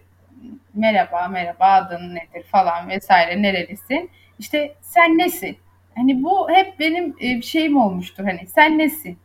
merhaba, 0.73 1.27
merhaba 1.27 1.65
adın 1.65 2.15
nedir 2.15 2.43
falan 2.51 2.89
vesaire 2.89 3.41
nerelisin? 3.41 4.09
İşte 4.39 4.75
sen 4.81 5.17
nesin? 5.17 5.57
Hani 5.95 6.23
bu 6.23 6.49
hep 6.49 6.79
benim 6.79 7.15
e, 7.19 7.41
şeyim 7.41 7.77
olmuştur. 7.77 8.23
Hani 8.23 8.47
sen 8.47 8.77
nesin? 8.77 9.17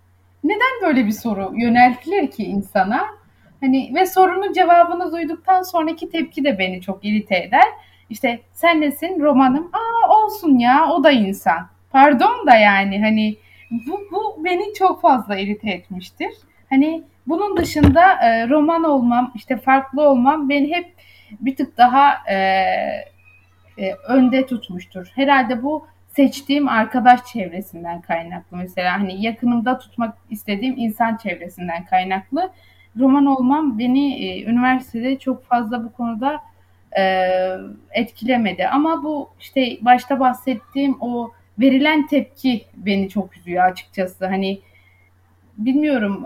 Neden 0.45 0.83
böyle 0.83 1.07
bir 1.07 1.13
soru 1.13 1.53
yöneltilir 1.57 2.31
ki 2.31 2.45
insana? 2.45 3.07
Hani 3.61 3.93
ve 3.95 4.07
sorunun 4.07 4.53
cevabını 4.53 5.13
duyduktan 5.13 5.63
sonraki 5.63 6.11
tepki 6.11 6.45
de 6.45 6.59
beni 6.59 6.81
çok 6.81 7.05
irite 7.05 7.37
eder. 7.37 7.67
İşte 8.11 8.41
sen 8.53 8.81
nesin? 8.81 9.21
Romanım. 9.21 9.71
Aa 9.73 10.17
olsun 10.17 10.59
ya 10.59 10.91
o 10.91 11.05
da 11.05 11.11
insan. 11.11 11.69
Pardon 11.91 12.47
da 12.47 12.57
yani 12.57 13.01
hani 13.01 13.37
bu, 13.71 14.01
bu 14.13 14.45
beni 14.45 14.75
çok 14.75 15.01
fazla 15.01 15.37
irite 15.37 15.71
etmiştir. 15.71 16.31
Hani 16.71 17.03
bunun 17.27 17.57
dışında 17.57 18.13
e, 18.13 18.49
roman 18.49 18.85
olmam, 18.85 19.33
işte 19.35 19.57
farklı 19.57 20.03
olmam 20.03 20.49
beni 20.49 20.75
hep 20.75 20.95
bir 21.41 21.57
tık 21.57 21.79
daha 21.79 22.15
e, 22.29 22.37
e, 23.79 23.95
önde 24.09 24.47
tutmuştur. 24.47 25.13
Herhalde 25.15 25.63
bu 25.63 25.87
seçtiğim 26.17 26.69
arkadaş 26.69 27.25
çevresinden 27.25 28.01
kaynaklı. 28.01 28.57
Mesela 28.57 29.01
hani 29.01 29.23
yakınımda 29.23 29.79
tutmak 29.79 30.17
istediğim 30.31 30.75
insan 30.79 31.17
çevresinden 31.17 31.85
kaynaklı. 31.85 32.51
Roman 32.99 33.27
olmam 33.27 33.79
beni 33.79 34.25
e, 34.25 34.45
üniversitede 34.45 35.19
çok 35.19 35.45
fazla 35.45 35.85
bu 35.85 35.93
konuda 35.93 36.41
etkilemedi. 37.91 38.69
Ama 38.69 39.03
bu 39.03 39.31
işte 39.41 39.79
başta 39.81 40.21
bahsettiğim 40.21 40.97
o 41.01 41.33
verilen 41.59 42.07
tepki 42.07 42.65
beni 42.77 43.09
çok 43.09 43.37
üzüyor 43.37 43.65
açıkçası. 43.65 44.27
Hani 44.27 44.61
bilmiyorum 45.59 46.25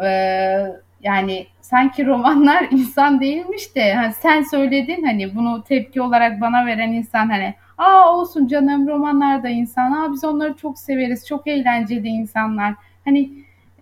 yani 1.05 1.47
sanki 1.61 2.07
romanlar 2.07 2.67
insan 2.71 3.21
değilmiş 3.21 3.77
de 3.77 3.95
hani 3.95 4.13
sen 4.13 4.43
söyledin 4.43 5.05
hani 5.05 5.35
bunu 5.37 5.65
tepki 5.69 6.03
olarak 6.03 6.41
bana 6.41 6.67
veren 6.67 6.93
insan 6.93 7.29
hani 7.29 7.55
aa 7.79 8.13
olsun 8.13 8.47
canım 8.47 8.89
romanlar 8.89 9.43
da 9.43 9.49
insan 9.49 9.93
aa 9.93 10.13
biz 10.13 10.25
onları 10.25 10.57
çok 10.57 10.79
severiz 10.79 11.27
çok 11.27 11.47
eğlenceli 11.47 12.09
insanlar 12.09 12.75
hani 13.05 13.31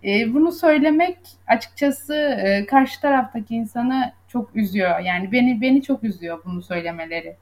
e, 0.05 0.33
bunu 0.33 0.51
söylemek 0.51 1.17
açıkçası 1.47 2.15
e, 2.15 2.65
karşı 2.65 3.01
taraftaki 3.01 3.55
insanı 3.55 4.11
çok 4.27 4.55
üzüyor 4.55 4.99
yani 4.99 5.31
beni 5.31 5.61
beni 5.61 5.81
çok 5.81 6.03
üzüyor 6.03 6.41
bunu 6.45 6.61
söylemeleri. 6.61 7.35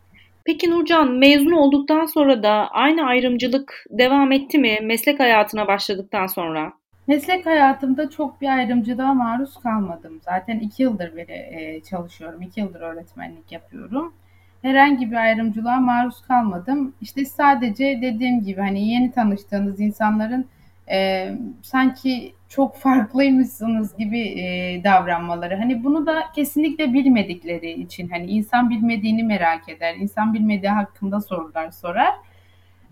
Peki 0.45 0.71
Nurcan 0.71 1.11
mezun 1.11 1.51
olduktan 1.51 2.05
sonra 2.05 2.43
da 2.43 2.51
aynı 2.71 3.05
ayrımcılık 3.05 3.85
devam 3.89 4.31
etti 4.31 4.59
mi 4.59 4.79
meslek 4.83 5.19
hayatına 5.19 5.67
başladıktan 5.67 6.27
sonra? 6.27 6.73
Meslek 7.07 7.45
hayatımda 7.45 8.09
çok 8.09 8.41
bir 8.41 8.47
ayrımcılığa 8.47 9.13
maruz 9.13 9.57
kalmadım. 9.57 10.21
Zaten 10.25 10.59
iki 10.59 10.83
yıldır 10.83 11.15
beri 11.15 11.31
e, 11.31 11.81
çalışıyorum. 11.89 12.41
iki 12.41 12.59
yıldır 12.59 12.81
öğretmenlik 12.81 13.51
yapıyorum. 13.51 14.13
Herhangi 14.61 15.11
bir 15.11 15.15
ayrımcılığa 15.15 15.79
maruz 15.79 16.21
kalmadım. 16.21 16.93
İşte 17.01 17.25
sadece 17.25 17.99
dediğim 18.01 18.43
gibi 18.43 18.61
hani 18.61 18.89
yeni 18.89 19.11
tanıştığınız 19.11 19.79
insanların 19.79 20.45
e, 20.91 21.29
sanki 21.61 22.33
çok 22.51 22.77
farklıymışsınız 22.77 23.97
gibi 23.97 24.19
e, 24.19 24.83
davranmaları. 24.83 25.55
Hani 25.55 25.83
bunu 25.83 26.05
da 26.05 26.23
kesinlikle 26.35 26.93
bilmedikleri 26.93 27.71
için 27.71 28.09
hani 28.09 28.25
insan 28.25 28.69
bilmediğini 28.69 29.23
merak 29.23 29.69
eder. 29.69 29.95
insan 29.95 30.33
bilmediği 30.33 30.69
hakkında 30.69 31.21
sorular 31.21 31.71
sorar. 31.71 32.13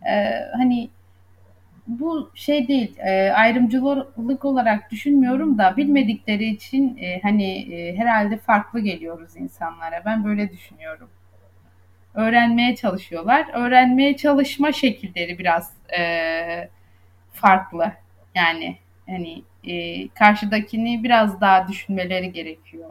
E, 0.08 0.34
hani 0.58 0.90
bu 1.88 2.32
şey 2.36 2.68
değil 2.68 2.98
e, 3.00 3.32
ayrımcılık 3.32 4.46
olarak 4.46 4.92
düşünmüyorum 4.92 5.58
da 5.58 5.78
bilmedikleri 5.78 6.46
için 6.46 6.98
e, 6.98 7.22
hani 7.22 7.74
e, 7.74 7.98
herhalde 7.98 8.38
farklı 8.38 8.80
geliyoruz 8.80 9.36
insanlara. 9.36 10.02
Ben 10.06 10.26
böyle 10.26 10.52
düşünüyorum. 10.52 11.10
Öğrenmeye 12.14 12.76
çalışıyorlar. 12.76 13.48
Öğrenmeye 13.54 14.18
çalışma 14.18 14.72
şekilleri 14.72 15.40
biraz 15.40 15.74
e, 16.00 16.70
farklı. 17.34 17.92
Yani 18.36 18.78
hani 19.10 19.44
e, 19.64 20.08
karşıdakini 20.08 21.04
biraz 21.04 21.42
daha 21.42 21.68
düşünmeleri 21.68 22.32
gerekiyor. 22.32 22.90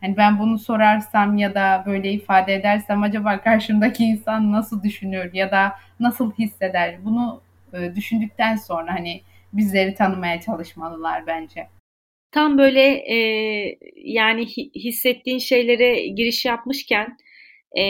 Hani 0.00 0.16
ben 0.16 0.38
bunu 0.38 0.58
sorarsam 0.58 1.36
ya 1.36 1.54
da 1.54 1.82
böyle 1.86 2.12
ifade 2.12 2.54
edersem 2.54 3.02
acaba 3.02 3.40
karşımdaki 3.40 4.04
insan 4.04 4.52
nasıl 4.52 4.82
düşünür 4.82 5.34
ya 5.34 5.50
da 5.50 5.72
nasıl 6.00 6.32
hisseder? 6.32 7.04
Bunu 7.04 7.40
e, 7.72 7.94
düşündükten 7.96 8.56
sonra 8.56 8.94
hani 8.94 9.22
bizleri 9.52 9.94
tanımaya 9.94 10.40
çalışmalılar 10.40 11.26
bence. 11.26 11.66
Tam 12.32 12.58
böyle 12.58 12.82
e, 12.90 13.16
yani 13.96 14.46
hissettiğin 14.74 15.38
şeylere 15.38 16.08
giriş 16.08 16.44
yapmışken 16.44 17.16
e, 17.78 17.82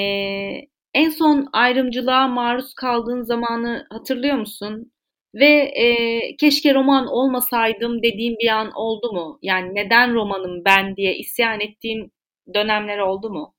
en 0.95 1.11
son 1.11 1.49
ayrımcılığa 1.53 2.29
maruz 2.29 2.75
kaldığın 2.75 3.23
zamanı 3.23 3.87
hatırlıyor 3.91 4.37
musun? 4.37 4.93
Ve 5.35 5.47
e, 5.63 6.37
keşke 6.37 6.75
roman 6.75 7.07
olmasaydım 7.07 8.03
dediğim 8.03 8.37
bir 8.39 8.49
an 8.49 8.73
oldu 8.73 9.13
mu? 9.13 9.39
Yani 9.43 9.75
neden 9.75 10.15
romanım 10.15 10.65
ben 10.65 10.97
diye 10.97 11.17
isyan 11.17 11.61
ettiğin 11.61 12.13
dönemler 12.55 12.99
oldu 12.99 13.31
mu? 13.31 13.55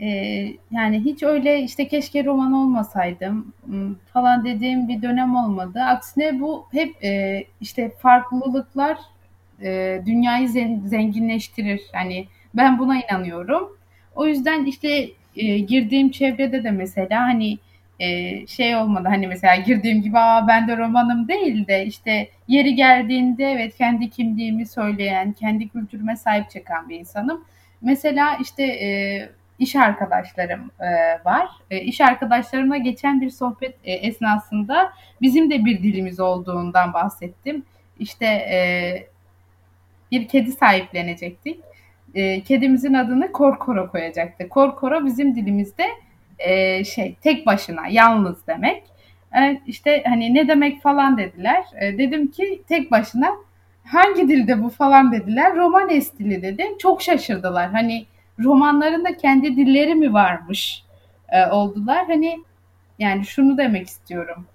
Ee, 0.00 0.56
yani 0.70 1.00
hiç 1.04 1.22
öyle 1.22 1.62
işte 1.62 1.88
keşke 1.88 2.24
roman 2.24 2.52
olmasaydım 2.52 3.52
falan 4.12 4.44
dediğim 4.44 4.88
bir 4.88 5.02
dönem 5.02 5.36
olmadı. 5.36 5.80
Aksine 5.80 6.40
bu 6.40 6.66
hep 6.72 7.04
e, 7.04 7.44
işte 7.60 7.90
farklılıklar 7.98 8.98
e, 9.62 10.02
dünyayı 10.06 10.48
zenginleştirir. 10.84 11.80
Yani 11.94 12.26
ben 12.54 12.78
buna 12.78 13.00
inanıyorum. 13.00 13.78
O 14.14 14.26
yüzden 14.26 14.64
işte 14.64 15.08
e, 15.36 15.58
girdiğim 15.58 16.10
çevrede 16.10 16.64
de 16.64 16.70
mesela 16.70 17.20
hani 17.20 17.58
e, 18.00 18.46
şey 18.46 18.76
olmadı 18.76 19.08
hani 19.08 19.26
mesela 19.26 19.56
girdiğim 19.56 20.02
gibi 20.02 20.18
aa 20.18 20.48
ben 20.48 20.68
de 20.68 20.76
romanım 20.76 21.28
değil 21.28 21.66
de 21.66 21.86
işte 21.86 22.28
yeri 22.48 22.74
geldiğinde 22.74 23.44
evet 23.44 23.76
kendi 23.76 24.10
kimliğimi 24.10 24.66
söyleyen, 24.66 25.32
kendi 25.32 25.68
kültürüme 25.68 26.16
sahip 26.16 26.50
çıkan 26.50 26.88
bir 26.88 26.98
insanım. 26.98 27.44
Mesela 27.82 28.36
işte 28.40 28.64
e, 28.64 28.88
iş 29.58 29.76
arkadaşlarım 29.76 30.70
e, 30.80 30.90
var. 31.24 31.48
E, 31.70 31.80
iş 31.80 32.00
arkadaşlarımla 32.00 32.76
geçen 32.76 33.20
bir 33.20 33.30
sohbet 33.30 33.74
e, 33.84 33.92
esnasında 33.92 34.92
bizim 35.20 35.50
de 35.50 35.64
bir 35.64 35.82
dilimiz 35.82 36.20
olduğundan 36.20 36.92
bahsettim. 36.92 37.64
İşte 37.98 38.26
e, 38.26 38.58
bir 40.10 40.28
kedi 40.28 40.52
sahiplenecektik. 40.52 41.60
E, 42.14 42.40
kedimizin 42.40 42.94
adını 42.94 43.32
Korkoro 43.32 43.90
koyacaktı. 43.90 44.48
Korkoro 44.48 45.04
bizim 45.04 45.36
dilimizde 45.36 45.86
e, 46.44 46.84
şey 46.84 47.14
tek 47.14 47.46
başına, 47.46 47.82
yalnız 47.90 48.46
demek. 48.46 48.82
E, 49.36 49.60
işte 49.66 50.02
hani 50.06 50.34
ne 50.34 50.48
demek 50.48 50.82
falan 50.82 51.18
dediler. 51.18 51.64
E, 51.80 51.98
dedim 51.98 52.30
ki 52.30 52.62
tek 52.68 52.90
başına 52.90 53.30
hangi 53.84 54.28
dilde 54.28 54.62
bu 54.62 54.68
falan 54.68 55.12
dediler. 55.12 55.56
Romanes 55.56 56.18
dili 56.18 56.42
dedi. 56.42 56.64
Çok 56.78 57.02
şaşırdılar. 57.02 57.70
Hani 57.70 58.06
romanlarında 58.38 59.16
kendi 59.16 59.56
dilleri 59.56 59.94
mi 59.94 60.12
varmış 60.12 60.82
e, 61.28 61.46
oldular. 61.46 62.06
Hani 62.06 62.38
yani 62.98 63.24
şunu 63.24 63.58
demek 63.58 63.86
istiyorum. 63.86 64.46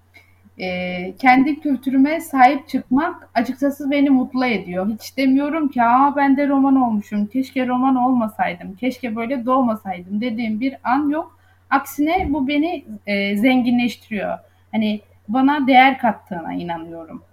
E, 0.59 1.13
kendi 1.19 1.59
kültürüme 1.59 2.21
sahip 2.21 2.67
çıkmak 2.67 3.29
açıkçası 3.33 3.91
beni 3.91 4.09
mutlu 4.09 4.45
ediyor. 4.45 4.89
Hiç 4.89 5.17
demiyorum 5.17 5.67
ki 5.67 5.83
Aa, 5.83 6.15
ben 6.15 6.37
de 6.37 6.47
roman 6.47 6.75
olmuşum. 6.75 7.25
Keşke 7.25 7.67
roman 7.67 7.95
olmasaydım. 7.95 8.75
Keşke 8.75 9.15
böyle 9.15 9.45
doğmasaydım 9.45 10.21
dediğim 10.21 10.59
bir 10.59 10.75
an 10.83 11.09
yok. 11.09 11.36
Aksine 11.69 12.27
bu 12.29 12.47
beni 12.47 12.85
e, 13.07 13.37
zenginleştiriyor. 13.37 14.39
Hani 14.71 15.01
bana 15.27 15.67
değer 15.67 15.97
kattığına 15.97 16.53
inanıyorum. 16.53 17.23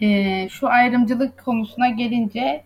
E, 0.00 0.48
şu 0.48 0.68
ayrımcılık 0.68 1.44
konusuna 1.44 1.88
gelince 1.88 2.64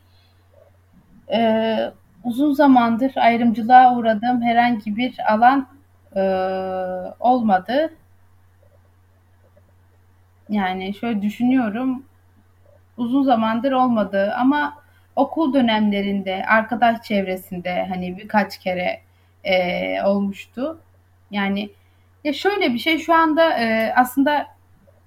e, 1.32 1.78
uzun 2.24 2.52
zamandır 2.52 3.12
ayrımcılığa 3.16 3.96
uğradığım 3.96 4.42
herhangi 4.42 4.96
bir 4.96 5.32
alan 5.32 5.68
e, 6.16 6.20
olmadı. 7.20 7.94
Yani 10.48 10.94
şöyle 10.94 11.22
düşünüyorum. 11.22 12.04
Uzun 12.96 13.22
zamandır 13.22 13.72
olmadı 13.72 14.34
ama 14.38 14.74
okul 15.16 15.54
dönemlerinde, 15.54 16.44
arkadaş 16.48 17.02
çevresinde 17.02 17.86
hani 17.88 18.18
birkaç 18.18 18.58
kere 18.58 19.05
e, 19.46 20.02
olmuştu. 20.02 20.80
Yani 21.30 21.70
ya 22.24 22.32
şöyle 22.32 22.74
bir 22.74 22.78
şey 22.78 22.98
şu 22.98 23.14
anda 23.14 23.58
e, 23.58 23.92
aslında 23.96 24.46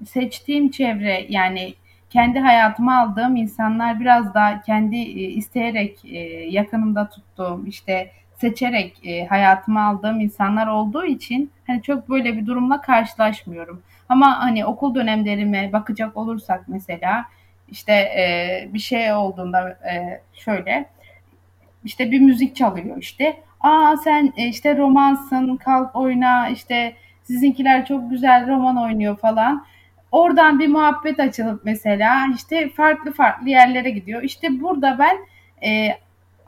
seçtiğim 0.06 0.72
çevre 0.72 1.26
yani 1.30 1.74
kendi 2.10 2.40
hayatıma 2.40 3.02
aldığım 3.02 3.36
insanlar 3.36 4.00
biraz 4.00 4.34
daha 4.34 4.62
kendi 4.62 4.96
e, 4.96 5.30
isteyerek 5.30 6.06
e, 6.06 6.20
yakınımda 6.50 7.10
tuttuğum 7.10 7.64
işte 7.68 8.12
seçerek 8.38 9.08
e, 9.08 9.26
hayatıma 9.26 9.88
aldığım 9.88 10.20
insanlar 10.20 10.68
olduğu 10.68 11.06
için 11.06 11.52
hani 11.68 11.82
çok 11.82 12.10
böyle 12.10 12.38
bir 12.38 12.46
durumla 12.46 12.82
karşılaşmıyorum. 12.82 13.82
Ama 14.10 14.40
hani 14.40 14.66
okul 14.66 14.96
dönemlerime 14.96 15.74
bakacak 15.74 16.18
olursak 16.18 16.64
mesela 16.68 17.26
işte 17.72 17.92
e, 17.94 18.70
bir 18.74 18.80
şey 18.80 19.14
olduğunda 19.14 19.70
e, 19.70 20.22
şöyle 20.34 20.86
işte 21.84 22.12
bir 22.12 22.20
müzik 22.20 22.56
çalıyor 22.56 22.98
işte. 22.98 23.38
Aa 23.62 23.98
sen 23.98 24.34
e, 24.38 24.48
işte 24.48 24.78
romansın 24.78 25.56
kalk 25.56 25.96
oyna 25.96 26.50
işte 26.50 26.94
sizinkiler 27.24 27.86
çok 27.86 28.10
güzel 28.10 28.48
roman 28.48 28.78
oynuyor 28.78 29.18
falan. 29.18 29.66
Oradan 30.12 30.60
bir 30.60 30.68
muhabbet 30.68 31.20
açılıp 31.20 31.62
mesela 31.66 32.28
işte 32.36 32.70
farklı 32.70 33.14
farklı 33.14 33.50
yerlere 33.50 33.90
gidiyor. 33.90 34.24
İşte 34.24 34.62
burada 34.62 35.00
ben 35.00 35.18
e, 35.70 35.98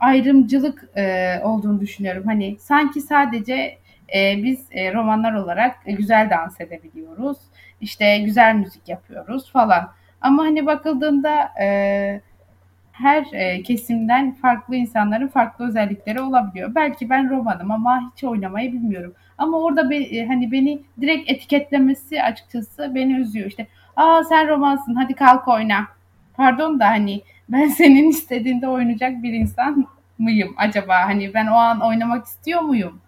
ayrımcılık 0.00 0.88
e, 0.96 1.34
olduğunu 1.44 1.80
düşünüyorum. 1.80 2.22
Hani 2.26 2.56
sanki 2.60 3.00
sadece 3.00 3.78
e, 4.14 4.42
biz 4.42 4.66
e, 4.70 4.94
romanlar 4.94 5.34
olarak 5.34 5.76
e, 5.86 5.92
güzel 5.92 6.30
dans 6.30 6.60
edebiliyoruz. 6.60 7.38
İşte 7.80 8.18
güzel 8.18 8.54
müzik 8.54 8.88
yapıyoruz 8.88 9.52
falan. 9.52 9.90
Ama 10.20 10.42
hani 10.42 10.66
bakıldığında 10.66 11.52
e, 11.60 12.20
her 12.92 13.26
e, 13.32 13.62
kesimden 13.62 14.34
farklı 14.34 14.76
insanların 14.76 15.28
farklı 15.28 15.68
özellikleri 15.68 16.20
olabiliyor. 16.20 16.74
Belki 16.74 17.10
ben 17.10 17.30
romanım 17.30 17.70
ama 17.70 18.12
hiç 18.12 18.24
oynamayı 18.24 18.72
bilmiyorum. 18.72 19.14
Ama 19.38 19.58
orada 19.58 19.90
be, 19.90 19.96
e, 19.96 20.26
hani 20.26 20.52
beni 20.52 20.82
direkt 21.00 21.30
etiketlemesi 21.30 22.22
açıkçası 22.22 22.94
beni 22.94 23.12
üzüyor. 23.12 23.46
İşte 23.46 23.66
aa 23.96 24.24
sen 24.24 24.48
romansın 24.48 24.94
hadi 24.94 25.14
kalk 25.14 25.48
oyna. 25.48 25.86
Pardon 26.34 26.80
da 26.80 26.88
hani 26.88 27.22
ben 27.48 27.68
senin 27.78 28.10
istediğinde 28.10 28.68
oynayacak 28.68 29.22
bir 29.22 29.32
insan 29.32 29.86
mıyım 30.18 30.54
acaba? 30.56 31.06
Hani 31.06 31.34
ben 31.34 31.46
o 31.46 31.54
an 31.54 31.80
oynamak 31.80 32.26
istiyor 32.26 32.60
muyum? 32.60 33.00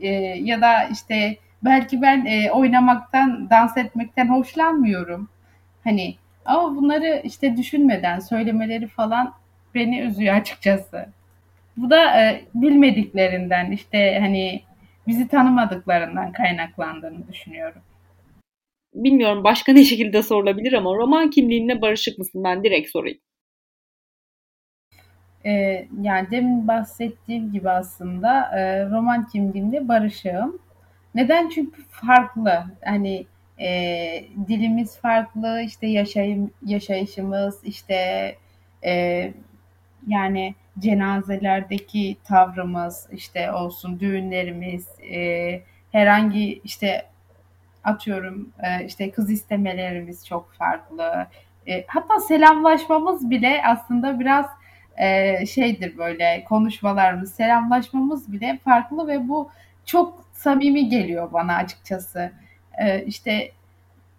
e, 0.00 0.08
ya 0.42 0.60
da 0.60 0.84
işte 0.84 1.36
belki 1.62 2.02
ben 2.02 2.24
e, 2.26 2.50
oynamaktan, 2.50 3.50
dans 3.50 3.76
etmekten 3.76 4.28
hoşlanmıyorum. 4.28 5.28
Hani 5.84 6.14
ama 6.44 6.76
bunları 6.76 7.22
işte 7.24 7.56
düşünmeden 7.56 8.18
söylemeleri 8.18 8.86
falan 8.86 9.34
beni 9.74 10.00
üzüyor 10.00 10.34
açıkçası. 10.34 11.06
Bu 11.76 11.90
da 11.90 12.20
e, 12.20 12.44
bilmediklerinden 12.54 13.70
işte 13.70 14.18
hani 14.20 14.62
bizi 15.06 15.28
tanımadıklarından 15.28 16.32
kaynaklandığını 16.32 17.28
düşünüyorum. 17.28 17.82
Bilmiyorum 18.94 19.44
başka 19.44 19.72
ne 19.72 19.84
şekilde 19.84 20.22
sorulabilir 20.22 20.72
ama 20.72 20.94
roman 20.94 21.30
kimliğinle 21.30 21.82
barışık 21.82 22.18
mısın? 22.18 22.44
Ben 22.44 22.64
direkt 22.64 22.90
sorayım. 22.90 23.18
Ee, 25.46 25.86
yani 26.00 26.30
demin 26.30 26.68
bahsettiğim 26.68 27.52
gibi 27.52 27.70
aslında 27.70 28.58
e, 28.58 28.90
roman 28.90 29.26
kimliğimle 29.26 29.88
barışığım. 29.88 30.58
Neden? 31.14 31.48
Çünkü 31.48 31.82
farklı. 31.82 32.64
Hani 32.84 33.26
e, 33.60 34.24
dilimiz 34.48 34.98
farklı, 35.00 35.60
işte 35.60 35.86
yaşayım, 35.86 36.50
yaşayışımız, 36.66 37.64
işte 37.64 37.94
e, 38.84 39.32
yani 40.06 40.54
cenazelerdeki 40.78 42.16
tavrımız 42.24 43.08
işte 43.12 43.52
olsun, 43.52 44.00
düğünlerimiz, 44.00 44.88
e, 45.12 45.60
herhangi 45.92 46.60
işte 46.64 47.06
atıyorum 47.84 48.52
e, 48.62 48.84
işte 48.86 49.10
kız 49.10 49.30
istemelerimiz 49.30 50.26
çok 50.26 50.52
farklı. 50.52 51.26
E, 51.66 51.84
hatta 51.86 52.20
selamlaşmamız 52.20 53.30
bile 53.30 53.62
aslında 53.66 54.20
biraz 54.20 54.46
e, 54.96 55.46
şeydir 55.46 55.98
böyle 55.98 56.44
konuşmalarımız, 56.48 57.34
selamlaşmamız 57.34 58.32
bile 58.32 58.58
farklı 58.64 59.08
ve 59.08 59.28
bu 59.28 59.50
çok 59.84 60.24
samimi 60.32 60.88
geliyor 60.88 61.32
bana 61.32 61.56
açıkçası. 61.56 62.32
E, 62.78 63.04
işte 63.04 63.50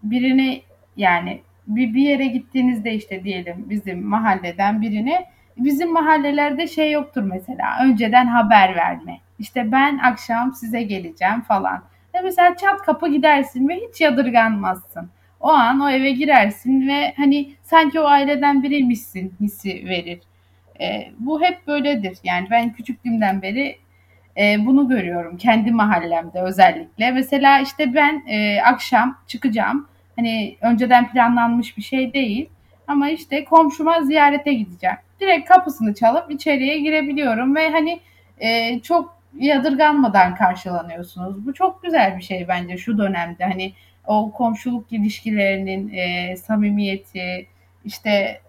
birini 0.03 0.61
yani 0.97 1.41
bir, 1.67 1.93
bir 1.93 2.01
yere 2.01 2.25
gittiğinizde 2.25 2.93
işte 2.93 3.23
diyelim 3.23 3.65
bizim 3.69 4.07
mahalleden 4.07 4.81
birine 4.81 5.25
bizim 5.57 5.93
mahallelerde 5.93 6.67
şey 6.67 6.91
yoktur 6.91 7.23
mesela 7.23 7.83
önceden 7.83 8.25
haber 8.25 8.75
verme. 8.75 9.19
İşte 9.39 9.71
ben 9.71 9.97
akşam 9.97 10.53
size 10.53 10.83
geleceğim 10.83 11.41
falan. 11.41 11.83
Ve 12.15 12.21
mesela 12.21 12.55
çat 12.55 12.81
kapı 12.81 13.07
gidersin 13.07 13.67
ve 13.67 13.75
hiç 13.75 14.01
yadırganmazsın. 14.01 15.09
O 15.39 15.49
an 15.49 15.79
o 15.79 15.89
eve 15.89 16.11
girersin 16.11 16.87
ve 16.87 17.13
hani 17.17 17.51
sanki 17.63 17.99
o 17.99 18.03
aileden 18.03 18.63
biriymişsin 18.63 19.33
hissi 19.39 19.85
verir. 19.89 20.19
E, 20.81 21.11
bu 21.19 21.41
hep 21.41 21.67
böyledir. 21.67 22.17
Yani 22.23 22.47
ben 22.51 22.73
küçüklüğümden 22.73 23.41
beri 23.41 23.77
e, 24.37 24.65
bunu 24.65 24.89
görüyorum 24.89 25.37
kendi 25.37 25.71
mahallemde 25.71 26.41
özellikle. 26.41 27.11
Mesela 27.11 27.59
işte 27.59 27.93
ben 27.93 28.23
e, 28.27 28.61
akşam 28.61 29.17
çıkacağım. 29.27 29.87
Hani 30.15 30.55
önceden 30.61 31.11
planlanmış 31.11 31.77
bir 31.77 31.81
şey 31.81 32.13
değil. 32.13 32.49
Ama 32.87 33.09
işte 33.09 33.45
komşuma 33.45 34.01
ziyarete 34.01 34.53
gideceğim. 34.53 34.97
Direkt 35.19 35.49
kapısını 35.49 35.93
çalıp 35.93 36.31
içeriye 36.31 36.79
girebiliyorum 36.79 37.55
ve 37.55 37.69
hani 37.69 37.99
e, 38.39 38.79
çok 38.79 39.17
yadırganmadan 39.39 40.35
karşılanıyorsunuz. 40.35 41.47
Bu 41.47 41.53
çok 41.53 41.83
güzel 41.83 42.17
bir 42.17 42.23
şey 42.23 42.47
bence 42.47 42.77
şu 42.77 42.97
dönemde. 42.97 43.45
Hani 43.45 43.73
o 44.07 44.31
komşuluk 44.31 44.91
ilişkilerinin 44.91 45.93
e, 45.93 46.37
samimiyeti, 46.37 47.47
işte 47.85 48.41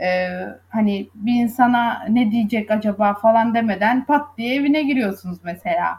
e, 0.00 0.28
hani 0.68 1.08
bir 1.14 1.42
insana 1.42 2.04
ne 2.08 2.30
diyecek 2.30 2.70
acaba 2.70 3.14
falan 3.14 3.54
demeden 3.54 4.04
pat 4.04 4.38
diye 4.38 4.54
evine 4.54 4.82
giriyorsunuz 4.82 5.38
mesela. 5.44 5.96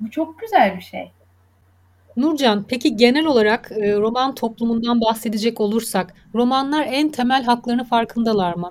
Bu 0.00 0.10
çok 0.10 0.40
güzel 0.40 0.76
bir 0.76 0.82
şey. 0.82 1.12
Nurcan, 2.16 2.64
peki 2.68 2.96
genel 2.96 3.24
olarak 3.26 3.72
e, 3.72 3.96
roman 3.96 4.34
toplumundan 4.34 5.00
bahsedecek 5.00 5.60
olursak, 5.60 6.14
romanlar 6.34 6.86
en 6.90 7.08
temel 7.08 7.44
haklarını 7.44 7.84
farkındalar 7.84 8.54
mı? 8.54 8.70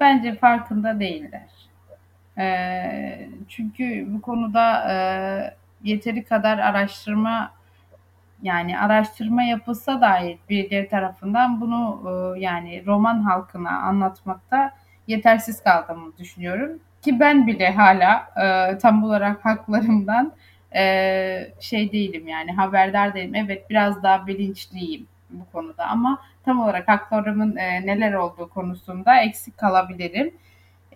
Bence 0.00 0.34
farkında 0.34 1.00
değiller. 1.00 1.48
E, 2.38 3.28
çünkü 3.48 4.06
bu 4.08 4.20
konuda 4.20 4.92
e, 4.92 4.96
yeteri 5.84 6.24
kadar 6.24 6.58
araştırma 6.58 7.50
yani 8.42 8.78
araştırma 8.78 9.42
yapılsa 9.42 10.00
dahi 10.00 10.38
birileri 10.50 10.88
tarafından 10.88 11.60
bunu 11.60 12.02
e, 12.36 12.40
yani 12.40 12.86
roman 12.86 13.20
halkına 13.20 13.70
anlatmakta 13.70 14.72
yetersiz 15.06 15.62
kaldığımı 15.62 16.18
düşünüyorum. 16.18 16.78
Ki 17.02 17.20
ben 17.20 17.46
bile 17.46 17.70
hala 17.70 18.28
e, 18.42 18.78
tam 18.78 19.04
olarak 19.04 19.44
haklarımdan 19.44 20.32
e, 20.74 21.52
şey 21.60 21.92
değilim 21.92 22.28
yani 22.28 22.52
haberdar 22.52 23.14
değilim. 23.14 23.34
Evet 23.34 23.70
biraz 23.70 24.02
daha 24.02 24.26
bilinçliyim 24.26 25.06
bu 25.30 25.44
konuda 25.52 25.86
ama 25.86 26.18
tam 26.44 26.60
olarak 26.60 26.88
haklarımın 26.88 27.56
e, 27.56 27.86
neler 27.86 28.12
olduğu 28.12 28.48
konusunda 28.48 29.20
eksik 29.22 29.58
kalabilirim. 29.58 30.34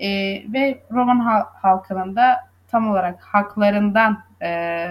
E, 0.01 0.09
ve 0.53 0.79
roman 0.93 1.49
halkının 1.63 2.17
da 2.17 2.49
tam 2.69 2.91
olarak 2.91 3.23
haklarından 3.23 4.23
e, 4.43 4.89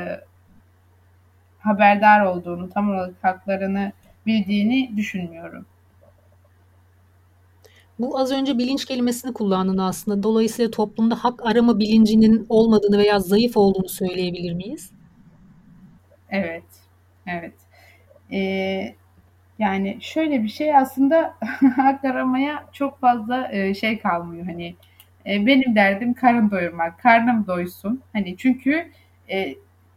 haberdar 1.66 2.26
olduğunu, 2.26 2.70
tam 2.70 2.90
olarak 2.90 3.14
haklarını 3.22 3.92
bildiğini 4.26 4.98
düşünmüyorum. 4.98 5.66
Bu 8.00 8.20
az 8.20 8.32
önce 8.32 8.58
bilinç 8.58 8.86
kelimesini 8.86 9.34
kullandın 9.34 9.78
aslında. 9.78 10.24
Dolayısıyla 10.24 10.72
toplumda 10.72 11.16
hak 11.16 11.46
arama 11.46 11.80
bilincinin 11.80 12.46
olmadığını 12.50 12.98
veya 12.98 13.20
zayıf 13.20 13.58
olduğunu 13.58 13.90
söyleyebilir 13.90 14.54
miyiz? 14.54 14.92
Evet, 16.30 16.64
evet. 17.28 17.54
Ee, 18.32 18.96
yani 19.60 19.98
şöyle 20.02 20.44
bir 20.44 20.48
şey 20.48 20.78
aslında 20.78 21.34
hak 21.76 22.06
aramaya 22.06 22.66
çok 22.72 23.00
fazla 23.00 23.52
e, 23.52 23.74
şey 23.74 24.00
kalmıyor. 24.00 24.46
Hani 24.46 24.76
e, 25.26 25.46
benim 25.46 25.76
derdim 25.76 26.14
karın 26.14 26.52
doyurmak, 26.52 27.00
karnım 27.00 27.48
doysun. 27.48 28.02
Hani 28.14 28.38
çünkü 28.38 28.88
e, 29.30 29.56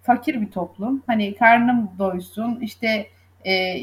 fakir 0.08 0.40
bir 0.40 0.50
toplum. 0.50 1.02
Hani 1.06 1.34
karnım 1.34 1.90
doysun, 1.98 2.60
işte 2.60 3.06
e, 3.44 3.76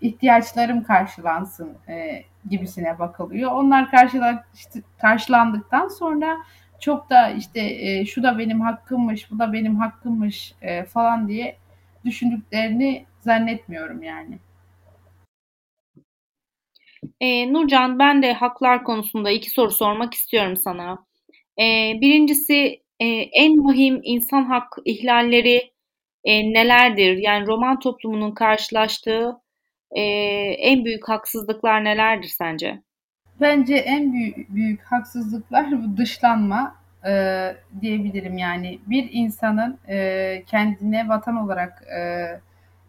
ihtiyaçlarım 0.00 0.84
karşılansın 0.84 1.72
e, 1.88 2.24
gibisine 2.50 2.98
bakılıyor. 2.98 3.52
Onlar 3.52 3.90
karşılan, 3.90 4.42
işte, 4.54 4.80
karşılandıktan 4.98 5.88
sonra 5.88 6.36
çok 6.80 7.10
da 7.10 7.30
işte 7.30 7.60
e, 7.60 8.06
şu 8.06 8.22
da 8.22 8.38
benim 8.38 8.60
hakkımmış, 8.60 9.30
bu 9.30 9.38
da 9.38 9.52
benim 9.52 9.76
hakkımmış 9.76 10.54
e, 10.62 10.84
falan 10.84 11.28
diye 11.28 11.56
düşündüklerini 12.04 13.06
zannetmiyorum 13.20 14.02
yani. 14.02 14.38
E, 17.20 17.52
Nurcan 17.52 17.98
ben 17.98 18.22
de 18.22 18.32
haklar 18.32 18.84
konusunda 18.84 19.30
iki 19.30 19.50
soru 19.50 19.70
sormak 19.70 20.14
istiyorum 20.14 20.56
sana. 20.56 21.06
E, 21.58 21.64
birincisi 22.00 22.83
e, 23.00 23.06
en 23.32 23.66
mühim 23.66 24.00
insan 24.02 24.44
hak 24.44 24.76
ihlalleri 24.84 25.72
e, 26.24 26.52
nelerdir? 26.52 27.16
Yani 27.16 27.46
roman 27.46 27.78
toplumunun 27.78 28.32
karşılaştığı 28.32 29.36
e, 29.90 30.00
en 30.58 30.84
büyük 30.84 31.08
haksızlıklar 31.08 31.84
nelerdir 31.84 32.28
sence? 32.28 32.82
Bence 33.40 33.74
en 33.74 34.12
büyük, 34.12 34.54
büyük 34.54 34.82
haksızlıklar 34.82 35.70
bu 35.72 35.96
dışlanma 35.96 36.76
e, 37.06 37.12
diyebilirim. 37.80 38.38
Yani 38.38 38.78
bir 38.86 39.08
insanın 39.12 39.78
e, 39.88 40.42
kendine 40.46 41.08
vatan 41.08 41.36
olarak 41.36 41.82
e, 41.98 42.00